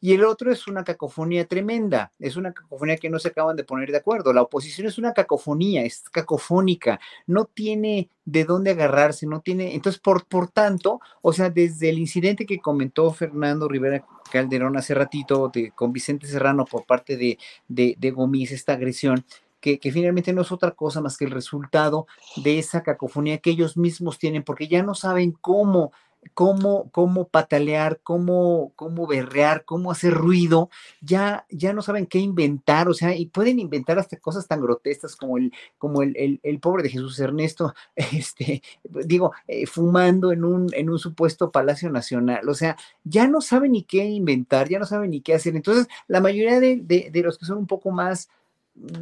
[0.00, 3.64] y el otro es una cacofonía tremenda, es una cacofonía que no se acaban de
[3.64, 4.32] poner de acuerdo.
[4.32, 10.00] La oposición es una cacofonía, es cacofónica, no tiene de dónde agarrarse, no tiene, entonces
[10.00, 15.52] por, por tanto, o sea, desde el incidente que comentó Fernando Rivera Calderón hace ratito
[15.74, 17.38] con Vicente Serrano por parte de,
[17.68, 18.14] de, de
[18.50, 19.24] esta agresión,
[19.60, 23.50] que, que, finalmente no es otra cosa más que el resultado de esa cacofonía que
[23.50, 25.92] ellos mismos tienen, porque ya no saben cómo
[26.34, 32.88] cómo, cómo patalear, cómo, cómo berrear, cómo hacer ruido, ya, ya no saben qué inventar,
[32.88, 36.82] o sea, y pueden inventar hasta cosas tan grotescas como el, como el, el, pobre
[36.82, 42.54] de Jesús Ernesto, este, digo, eh, fumando en un, en un supuesto Palacio Nacional, o
[42.54, 45.56] sea, ya no saben ni qué inventar, ya no saben ni qué hacer.
[45.56, 48.28] Entonces, la mayoría de, de los que son un poco más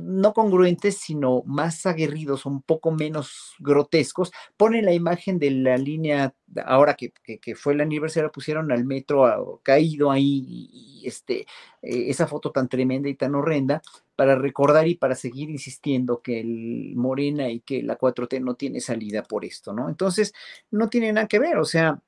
[0.01, 6.35] no congruentes, sino más aguerridos, un poco menos grotescos, ponen la imagen de la línea,
[6.65, 7.13] ahora que,
[7.55, 11.41] fue el aniversario, pusieron al metro caído ahí, este,
[11.83, 13.83] eh, esa foto tan tremenda y tan horrenda,
[14.17, 18.81] para recordar y para seguir insistiendo que el Morena y que la 4T no tiene
[18.81, 19.89] salida por esto, ¿no?
[19.89, 20.35] Entonces,
[20.71, 22.03] no tiene nada que ver, o sea,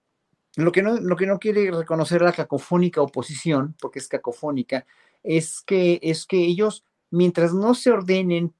[0.56, 4.86] lo que no, lo que no quiere reconocer la cacofónica oposición, porque es cacofónica,
[5.22, 8.54] es que, es que ellos mientras no se ordenen,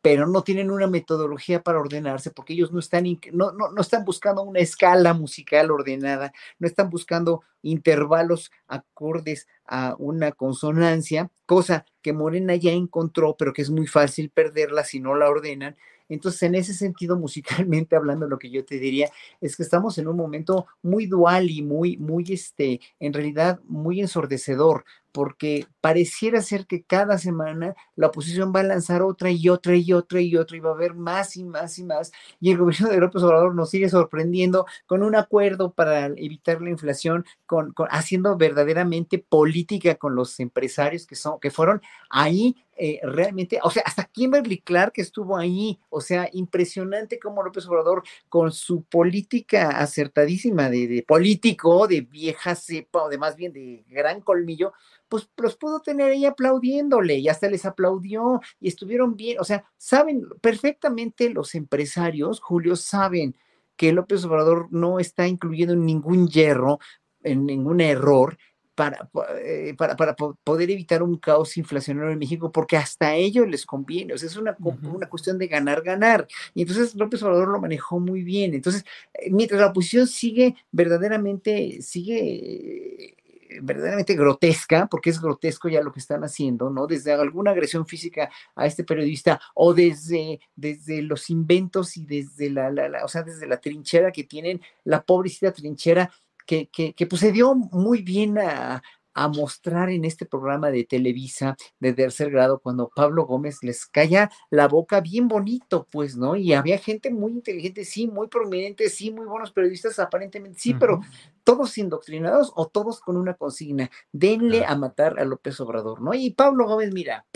[0.00, 4.42] pero no tienen una metodología para ordenarse, porque ellos no están, no, no, están buscando
[4.42, 12.54] una escala musical ordenada, no están buscando intervalos acordes a una consonancia, cosa que Morena
[12.54, 15.76] ya encontró, pero que es muy fácil perderla si no la ordenan.
[16.08, 19.10] Entonces, en ese sentido, musicalmente hablando, lo que yo te diría
[19.40, 24.00] es que estamos en un momento muy dual y muy, muy, este, en realidad, muy
[24.00, 24.84] ensordecedor,
[25.18, 29.92] porque pareciera ser que cada semana la oposición va a lanzar otra y otra y
[29.92, 32.12] otra y otra y va a haber más y más y más.
[32.38, 36.70] Y el gobierno de López Obrador nos sigue sorprendiendo con un acuerdo para evitar la
[36.70, 43.58] inflación, con, haciendo verdaderamente política con los empresarios que son, que fueron ahí eh, realmente,
[43.64, 48.84] o sea, hasta Kimberly Clark estuvo ahí, o sea, impresionante como López Obrador con su
[48.84, 54.74] política acertadísima de, de político, de vieja cepa, o de más bien de gran colmillo,
[55.08, 59.64] pues los pudo tener ahí aplaudiéndole y hasta les aplaudió y estuvieron bien, o sea,
[59.76, 63.36] saben perfectamente los empresarios, Julio, saben
[63.76, 66.78] que López Obrador no está incluyendo ningún hierro,
[67.22, 68.36] en ningún error,
[68.74, 69.10] para,
[69.42, 73.66] eh, para, para, poder evitar un caos inflacionario en México, porque hasta a ellos les
[73.66, 76.28] conviene, o sea, es una, una cuestión de ganar, ganar.
[76.54, 78.54] Y entonces López Obrador lo manejó muy bien.
[78.54, 78.84] Entonces,
[79.14, 83.16] eh, mientras la oposición sigue verdaderamente, sigue
[83.62, 86.86] verdaderamente grotesca, porque es grotesco ya lo que están haciendo, ¿no?
[86.86, 92.70] Desde alguna agresión física a este periodista o desde, desde los inventos y desde la,
[92.70, 96.10] la, o sea, desde la trinchera que tienen, la pobrecita trinchera
[96.46, 98.82] que, que, que pues se dio muy bien a,
[99.22, 104.30] a mostrar en este programa de Televisa de tercer grado cuando Pablo Gómez les calla
[104.50, 106.36] la boca bien bonito, pues, ¿no?
[106.36, 111.00] Y había gente muy inteligente, sí, muy prominente, sí, muy buenos periodistas aparentemente, sí, pero
[111.44, 116.14] todos indoctrinados o todos con una consigna, denle a matar a López Obrador, ¿no?
[116.14, 117.26] Y Pablo Gómez, mira,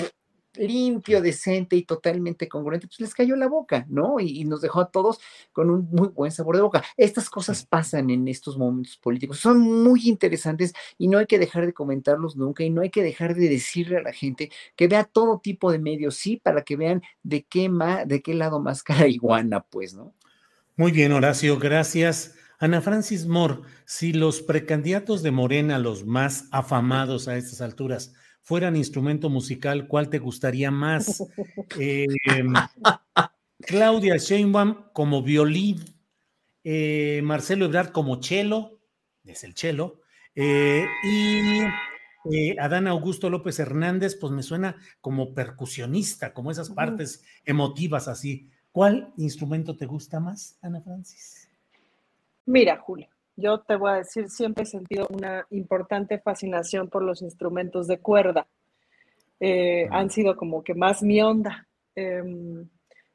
[0.55, 4.21] limpio, decente y totalmente congruente, pues les cayó la boca, ¿no?
[4.21, 5.21] Y, nos dejó a todos
[5.53, 6.85] con un muy buen sabor de boca.
[6.97, 11.65] Estas cosas pasan en estos momentos políticos, son muy interesantes y no hay que dejar
[11.67, 15.05] de comentarlos nunca y no hay que dejar de decirle a la gente que vea
[15.05, 17.71] todo tipo de medios, sí, para que vean de qué,
[18.07, 20.13] de qué lado más cara iguana, pues, ¿no?
[20.77, 22.35] Muy bien, Horacio, gracias.
[22.59, 28.77] Ana Francis Moore, si los precandidatos de Morena, los más afamados a estas alturas, fueran
[28.77, 31.25] instrumento musical, ¿cuál te gustaría más?
[31.79, 32.53] Em,
[33.59, 35.81] Claudia Sheinbaum como violín,
[36.65, 38.81] eh, Marcelo Ebrard como cello,
[39.25, 40.01] es el cello,
[40.35, 41.61] eh, y
[42.31, 48.51] eh, Adán Augusto López Hernández, pues me suena como percusionista, como esas partes emotivas así.
[48.71, 51.49] ¿Cuál instrumento te gusta más, Ana Francis?
[52.47, 57.23] Mira, Julio, yo te voy a decir, siempre he sentido una importante fascinación por los
[57.23, 58.47] instrumentos de cuerda.
[59.41, 61.67] Eh, han sido como que más mi onda.
[61.95, 62.69] Em,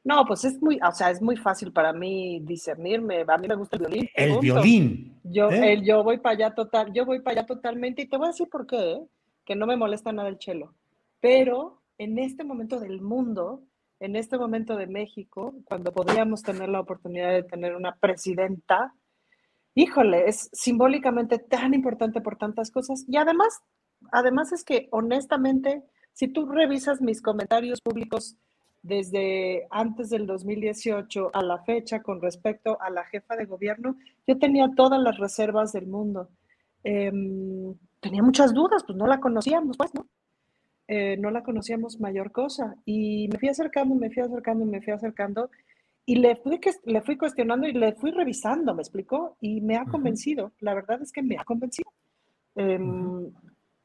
[0.03, 3.25] no, pues es muy, o sea, es muy fácil para mí discernirme.
[3.27, 4.09] A mí me gusta el violín.
[4.13, 5.19] El violín.
[5.23, 5.81] Yo, ¿eh?
[5.83, 8.49] yo voy para allá total, yo voy para allá totalmente y te voy a decir
[8.49, 9.01] por qué, ¿eh?
[9.45, 10.73] que no me molesta nada el chelo.
[11.19, 13.63] Pero en este momento del mundo,
[13.99, 18.93] en este momento de México, cuando podríamos tener la oportunidad de tener una presidenta
[19.77, 23.05] híjole, es simbólicamente tan importante por tantas cosas.
[23.07, 23.61] Y además,
[24.11, 28.35] además es que honestamente, si tú revisas mis comentarios públicos
[28.81, 34.39] desde antes del 2018 a la fecha con respecto a la jefa de gobierno, yo
[34.39, 36.29] tenía todas las reservas del mundo.
[36.83, 40.07] Em, tenía muchas dudas, pues no la conocíamos, pues, ¿no?
[40.87, 42.75] Eh, no la conocíamos mayor cosa.
[42.83, 45.51] Y me fui acercando, me fui acercando, me fui acercando
[46.09, 49.35] y le fui, le fui cuestionando y le fui revisando, ¿me explicó?
[49.41, 51.91] Y me ha convencido, la verdad es que me ha convencido.
[52.55, 53.29] Em,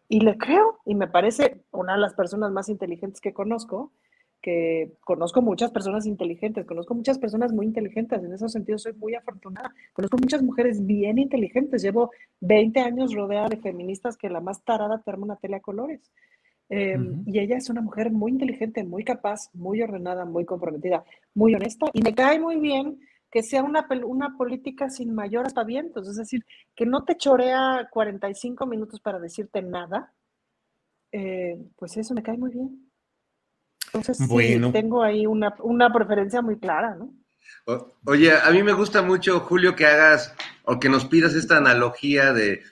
[0.09, 3.93] y le creo, y me parece una de las personas más inteligentes que conozco,
[4.41, 9.16] que conozco muchas personas inteligentes, conozco muchas personas muy inteligentes, en ese sentido soy muy
[9.16, 14.62] afortunada, conozco muchas mujeres bien inteligentes, llevo 20 años rodeada de feministas que la más
[14.62, 16.12] tarada te arma una tele a colores.
[16.68, 21.04] Em, y ella es una mujer muy inteligente, muy capaz, muy ordenada, muy comprometida,
[21.34, 21.86] muy honesta.
[21.92, 22.98] Y me cae muy bien
[23.30, 26.44] que sea una, una política sin mayor aspavientos, es decir,
[26.76, 30.12] que no te chorea 45 minutos para decirte nada.
[31.12, 32.90] Eh, pues eso me cae muy bien.
[33.86, 37.12] Entonces, sí, tengo ahí una, una preferencia muy clara, ¿no?
[38.06, 40.34] oye, a mí me gusta mucho, Julio, que hagas
[40.64, 42.62] o que nos pidas esta analogía de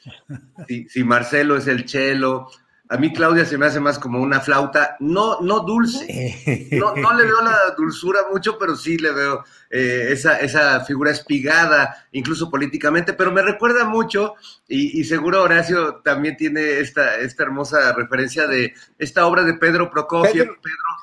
[0.66, 2.48] si, si Marcelo es el chelo,
[2.90, 7.14] a mí Claudia se me hace más como una flauta, no, no dulce, no, no
[7.14, 12.50] le veo la dulzura mucho, pero sí le veo eh, esa, esa figura espigada, incluso
[12.50, 14.34] políticamente, pero me recuerda mucho,
[14.66, 20.32] y, seguro Horacio también tiene esta, esta hermosa referencia de esta obra de Pedro Prokofiev,
[20.32, 20.58] Pedro,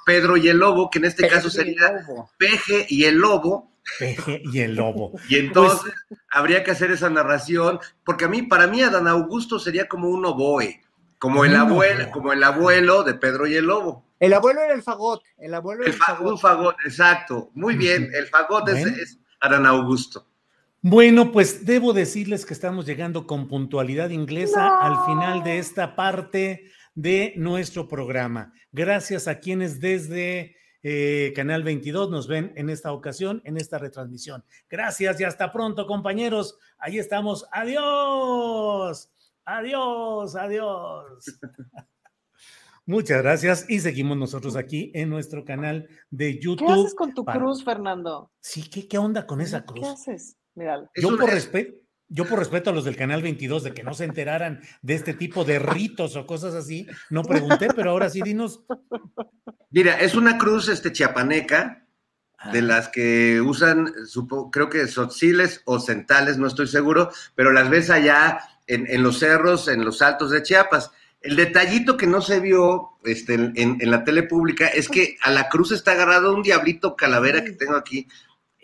[0.05, 2.05] Pedro, y el Lobo, que en este caso sería
[2.37, 5.17] Peje y el Lobo, Peje y el lobo.
[5.29, 5.93] Y entonces
[6.29, 10.25] habría que hacer esa narración, porque a mí, para mí, Adán Augusto sería como un
[10.25, 10.81] oboe
[11.19, 14.05] como el, abuelo, como el abuelo de Pedro y el Lobo.
[14.19, 16.31] El abuelo era el fagot, el abuelo era el, fagot.
[16.31, 17.51] Un fagot, exacto.
[17.53, 20.27] Muy bien, el fagot es, es Adán Augusto.
[20.81, 26.71] Bueno, pues debo decirles que estamos llegando con puntualidad inglesa al final de esta parte
[26.95, 28.53] de nuestro programa.
[28.71, 34.43] Gracias a quienes desde eh, Canal 22 nos ven en esta ocasión, en esta retransmisión.
[34.69, 36.57] Gracias y hasta pronto, compañeros.
[36.77, 37.45] Ahí estamos.
[37.51, 39.11] Adiós.
[39.47, 41.23] Adiós, adiós.
[42.85, 46.67] Muchas gracias y seguimos nosotros aquí en nuestro canal de YouTube.
[46.67, 48.29] ¿Qué haces con tu cruz, Fernando?
[48.41, 49.79] Sí, ¿qué, ¿qué onda con esa cruz?
[49.79, 50.37] ¿Qué haces?
[50.53, 50.89] Míralo.
[50.93, 51.77] Yo por respeto,
[52.09, 55.13] yo por respeto a los del canal 22 de que no se enteraran de este
[55.13, 58.65] tipo de ritos o cosas así, no pregunté, pero ahora sí dinos.
[59.69, 61.87] Mira, es una cruz este chiapaneca
[62.51, 62.63] de ah.
[62.63, 63.93] las que usan,
[64.51, 69.19] creo que sotziles o centales, no estoy seguro, pero las ves allá en, en los
[69.19, 70.91] cerros, en los altos de Chiapas.
[71.21, 75.49] El detallito que no se vio este, en, la tele pública es que a la
[75.49, 78.07] cruz está agarrado un diablito calavera que tengo aquí.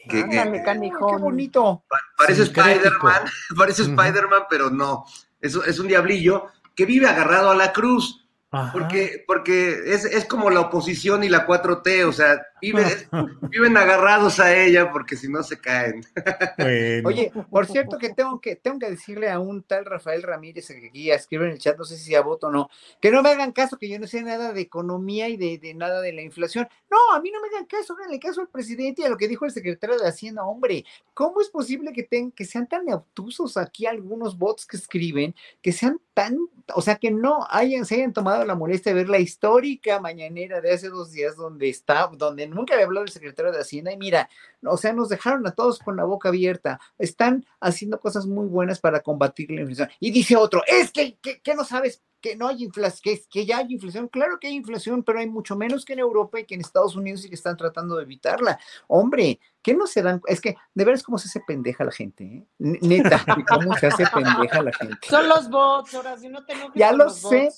[0.08, 1.16] Que, Ándale, canijón.
[1.16, 1.84] Qué bonito.
[2.18, 3.24] Parece Spider-Man,
[3.58, 5.06] parece Spider-Man, pero no.
[5.41, 8.22] Es, es un diablillo que vive agarrado a la cruz.
[8.72, 12.39] Porque, porque es, es, como la oposición y la 4T, o sea,
[13.49, 16.06] viven agarrados a ella porque si no se caen.
[17.04, 20.88] Oye, por cierto que tengo que tengo que decirle a un tal Rafael Ramírez que
[20.88, 22.70] aquí escribe en el chat, no sé si a voto o no,
[23.01, 25.74] que no me hagan caso, que yo no sé nada de economía y de, de
[25.74, 26.68] nada de la inflación.
[26.91, 29.28] No, a mí no me hagan caso, háganle caso al presidente y a lo que
[29.28, 30.45] dijo el secretario de Hacienda.
[30.45, 30.86] Hombre,
[31.16, 35.72] ¿cómo es posible que, ten, que sean tan obtusos aquí algunos bots que escriben, que
[35.72, 36.38] sean tan,
[36.76, 40.61] o sea, que no hayan, se hayan tomado la molestia de ver la histórica mañanera
[40.61, 43.97] de hace dos días donde está, donde nunca había hablado el secretario de Hacienda y
[43.97, 44.30] mira,
[44.64, 46.80] o sea, nos dejaron a todos con la boca abierta.
[46.97, 49.89] Están haciendo cosas muy buenas para combatir la inflación.
[49.99, 53.57] Y dice otro, es que, que, no sabes que no hay inflación, que, que ya
[53.57, 54.07] hay inflación.
[54.07, 56.95] Claro que hay inflación, pero hay mucho menos que en Europa y que en Estados
[56.95, 58.57] Unidos y que están tratando de evitarla.
[58.88, 60.21] Hombre, ¿qué no se dan?
[60.26, 62.47] Es que de veras cómo se hace pendeja la gente, ¿eh?
[62.57, 64.97] Neta, cómo se hace pendeja la gente.
[65.07, 67.49] Son los bots, ahora si no te Ya lo sé.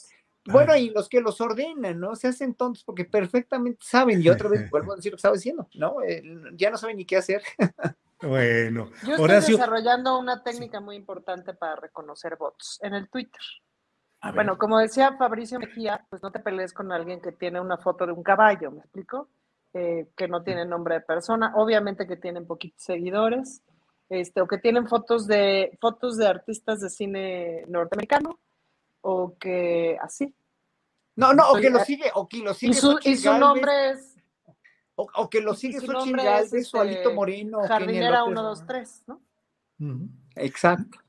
[0.47, 2.15] Bueno, y los que los ordenan, ¿no?
[2.15, 5.35] Se hacen tontos porque perfectamente saben, y otra vez vuelvo a decir lo que estaba
[5.35, 6.01] diciendo, ¿no?
[6.03, 7.43] Eh, ya no saben ni qué hacer.
[8.21, 13.41] Bueno, yo estoy desarrollando una técnica muy importante para reconocer bots en el Twitter.
[14.33, 18.05] Bueno, como decía Fabricio Mejía, pues no te pelees con alguien que tiene una foto
[18.05, 19.29] de un caballo, ¿me explico?
[19.73, 23.61] Eh, que no tiene nombre de persona, obviamente que tienen poquitos seguidores,
[24.09, 28.39] este, o que tienen fotos de fotos de artistas de cine norteamericano,
[29.01, 30.33] o que así.
[31.15, 32.71] No, no, o que lo sigue, o que lo sigue.
[33.03, 34.15] Y su, nombre es.
[34.95, 37.59] O, que lo sigue su Galvez, su Alito este, Moreno.
[37.67, 39.21] Jardinera 123, ¿no?
[40.35, 40.99] Exacto.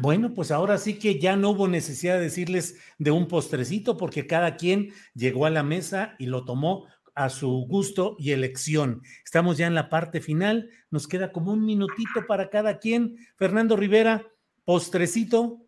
[0.00, 4.26] Bueno, pues ahora sí que ya no hubo necesidad de decirles de un postrecito porque
[4.26, 9.02] cada quien llegó a la mesa y lo tomó a su gusto y elección.
[9.24, 13.16] Estamos ya en la parte final, nos queda como un minutito para cada quien.
[13.36, 14.26] Fernando Rivera,
[14.64, 15.66] postrecito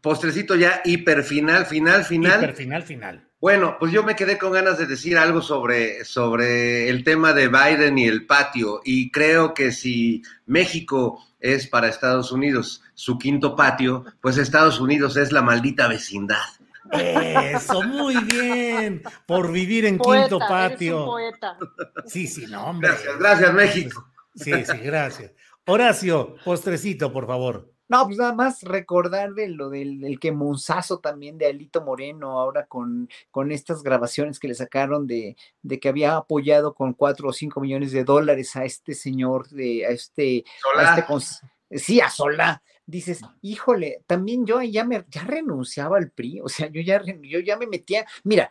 [0.00, 2.38] postrecito ya hiper final, final, final.
[2.38, 3.26] Hiper final, final.
[3.40, 7.48] Bueno, pues yo me quedé con ganas de decir algo sobre, sobre el tema de
[7.48, 8.82] Biden y el patio.
[8.84, 15.16] Y creo que si México es para Estados Unidos su quinto patio, pues Estados Unidos
[15.16, 16.44] es la maldita vecindad.
[16.92, 19.02] Eso, muy bien.
[19.26, 21.06] Por vivir en quinto patio.
[21.06, 21.56] poeta.
[22.04, 22.90] Sí, sí, no, hombre.
[22.90, 24.06] Gracias, gracias, México.
[24.34, 25.32] Sí, sí, gracias.
[25.66, 27.72] Horacio, postrecito, por favor.
[27.88, 32.66] No, pues nada más recordar de lo del, del quemonzazo también de Alito Moreno, ahora
[32.66, 37.32] con, con estas grabaciones que le sacaron de, de, que había apoyado con cuatro o
[37.32, 40.44] cinco millones de dólares a este señor, de, a este,
[40.76, 42.62] a este sí, a Solá.
[42.90, 47.38] Dices, híjole, también yo ya me ya renunciaba al PRI, o sea, yo ya, yo
[47.38, 48.50] ya me metía, mira,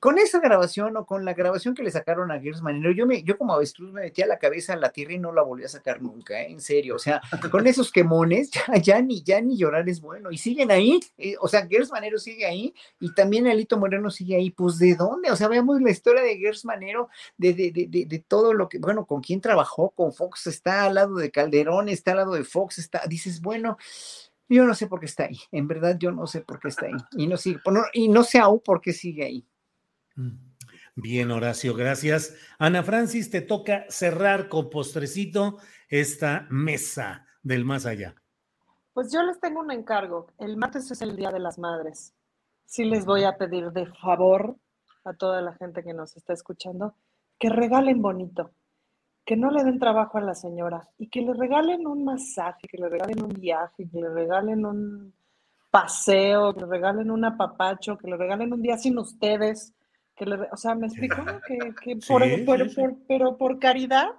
[0.00, 3.22] con esa grabación o con la grabación que le sacaron a Gers Manero, yo, me,
[3.22, 5.68] yo como avestruz me metía la cabeza en la tierra y no la volví a
[5.68, 6.50] sacar nunca, ¿eh?
[6.50, 6.96] en serio.
[6.96, 10.30] O sea, con esos quemones, ya, ya, ni, ya ni llorar es bueno.
[10.30, 14.36] Y siguen ahí, eh, o sea, Gers Manero sigue ahí y también Alito Moreno sigue
[14.36, 14.50] ahí.
[14.50, 15.30] Pues, ¿de dónde?
[15.30, 18.78] O sea, veamos la historia de Gers Manero, de, de, de, de, todo lo que,
[18.78, 22.44] bueno, con quién trabajó, con Fox, está al lado de Calderón, está al lado de
[22.44, 23.76] Fox, está, dices, bueno.
[24.46, 26.84] Yo no sé por qué está ahí, en verdad yo no sé por qué está
[26.84, 26.92] ahí.
[27.16, 27.60] Y no, sigue,
[27.94, 29.48] y no sé aún por qué sigue ahí.
[30.96, 32.36] Bien, Horacio, gracias.
[32.58, 35.58] Ana Francis, te toca cerrar con postrecito
[35.88, 38.14] esta mesa del más allá.
[38.92, 40.28] Pues yo les tengo un encargo.
[40.38, 42.14] El martes es el Día de las Madres.
[42.64, 44.56] Sí les voy a pedir de favor
[45.04, 46.94] a toda la gente que nos está escuchando
[47.38, 48.52] que regalen bonito,
[49.24, 52.78] que no le den trabajo a la señora y que le regalen un masaje, que
[52.78, 55.12] le regalen un viaje, que le regalen un
[55.70, 59.74] paseo, que le regalen un apapacho, que le regalen un día sin ustedes
[60.16, 61.16] Que le, o sea, ¿me explico?
[61.46, 64.10] Que, que por, por, por, pero por caridad,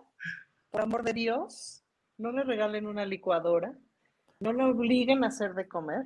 [0.70, 1.84] por amor de Dios,
[2.18, 3.74] no le regalen una licuadora,
[4.40, 6.06] no le obliguen a hacer de comer,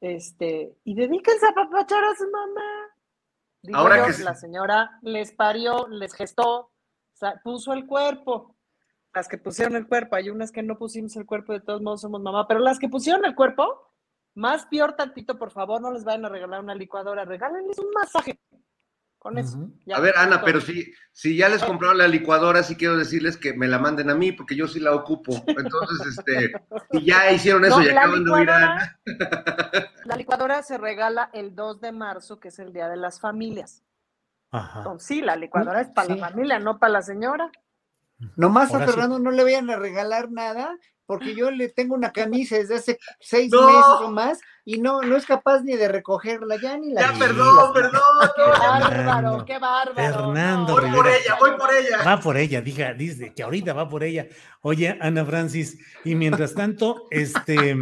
[0.00, 2.94] este, y dedíquense a papachar a su mamá.
[3.72, 6.70] Ahora que la señora les parió, les gestó,
[7.42, 8.54] puso el cuerpo.
[9.14, 12.00] Las que pusieron el cuerpo, hay unas que no pusimos el cuerpo, de todos modos
[12.00, 13.92] somos mamá, pero las que pusieron el cuerpo,
[14.34, 18.40] más peor tantito, por favor, no les vayan a regalar una licuadora, regálenles un masaje.
[19.24, 19.70] Con eso.
[19.94, 23.54] a ver, Ana, pero si, si ya les compraron la licuadora, sí quiero decirles que
[23.54, 25.32] me la manden a mí, porque yo sí la ocupo.
[25.46, 26.52] Entonces, este,
[26.92, 28.98] y ya hicieron eso, y acaban de oír a
[30.04, 33.82] La licuadora se regala el 2 de marzo, que es el Día de las Familias.
[34.50, 34.84] Ajá.
[34.98, 37.50] sí, la licuadora es para la familia, no para la señora.
[38.36, 40.76] Nomás a Fernando no le vayan a regalar nada,
[41.06, 45.16] porque yo le tengo una camisa desde hace seis meses o más y no, no
[45.16, 47.12] es capaz ni de recogerla ya ni la.
[47.12, 48.00] Ya, perdón, perdón.
[48.34, 49.94] Qué bárbaro, qué bárbaro.
[49.94, 52.02] Fernando, voy por ella, voy por ella.
[52.04, 54.26] Va por ella, diga, dice que ahorita va por ella.
[54.62, 57.76] Oye, Ana Francis, y mientras tanto, este,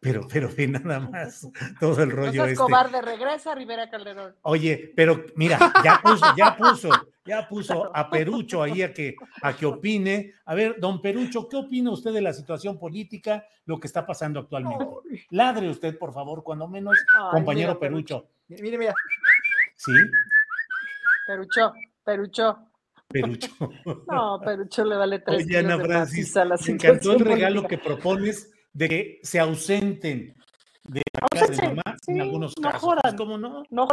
[0.00, 1.48] pero, pero ve nada más
[1.80, 2.42] todo el rollo.
[2.42, 2.56] No este.
[2.56, 4.34] cobarde, regresa Rivera Calderón.
[4.42, 6.90] Oye, pero mira, ya puso, ya puso,
[7.24, 10.34] ya puso a Perucho ahí a que, a que opine.
[10.44, 14.40] A ver, don Perucho, ¿qué opina usted de la situación política, lo que está pasando
[14.40, 14.86] actualmente?
[15.30, 16.98] Ladre usted, por favor, cuando menos,
[17.30, 18.28] compañero Perucho.
[18.48, 18.94] Mire, mira.
[19.76, 19.92] ¿Sí?
[21.26, 21.72] Perucho,
[22.04, 22.58] Perucho.
[23.08, 23.48] Perucho.
[24.10, 28.88] No, Perucho le vale tres Oye, Ana Francis, me encantó el regalo que propones de
[28.88, 30.34] que se ausenten
[30.84, 32.94] de la casa de mamá en algunos casos.
[33.16, 33.62] ¿Cómo no?
[33.70, 33.88] No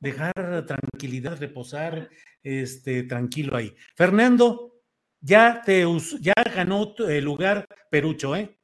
[0.00, 0.32] dejar
[0.66, 2.08] tranquilidad, reposar,
[2.42, 3.74] este, tranquilo ahí.
[3.96, 4.80] Fernando,
[5.20, 5.84] ya te
[6.20, 8.58] ya ganó el lugar Perucho, ¿eh?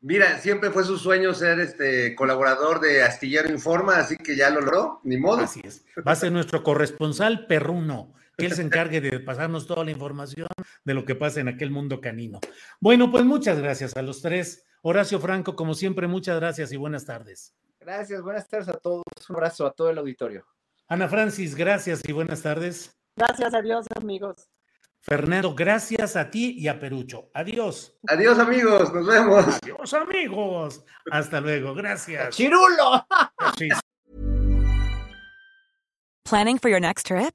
[0.00, 4.60] Mira, siempre fue su sueño ser este colaborador de Astillero Informa, así que ya lo
[4.60, 5.42] logró, ni modo.
[5.42, 5.82] Así es.
[6.06, 10.48] Va a ser nuestro corresponsal perruno que él se encargue de pasarnos toda la información
[10.84, 12.40] de lo que pasa en aquel mundo canino.
[12.80, 14.64] Bueno, pues muchas gracias a los tres.
[14.82, 17.54] Horacio Franco, como siempre, muchas gracias y buenas tardes.
[17.80, 19.04] Gracias, buenas tardes a todos.
[19.28, 20.46] Un abrazo a todo el auditorio.
[20.88, 22.94] Ana Francis, gracias y buenas tardes.
[23.16, 24.48] Gracias, adiós, amigos.
[25.00, 27.30] Fernando, gracias a ti y a Perucho.
[27.34, 27.94] Adiós.
[28.08, 28.92] Adiós, amigos.
[28.92, 29.44] Nos vemos.
[29.62, 30.84] Adiós, amigos.
[31.10, 31.74] Hasta luego.
[31.74, 32.34] Gracias.
[32.34, 33.06] Chirulo.
[36.24, 37.34] Planning for your next trip?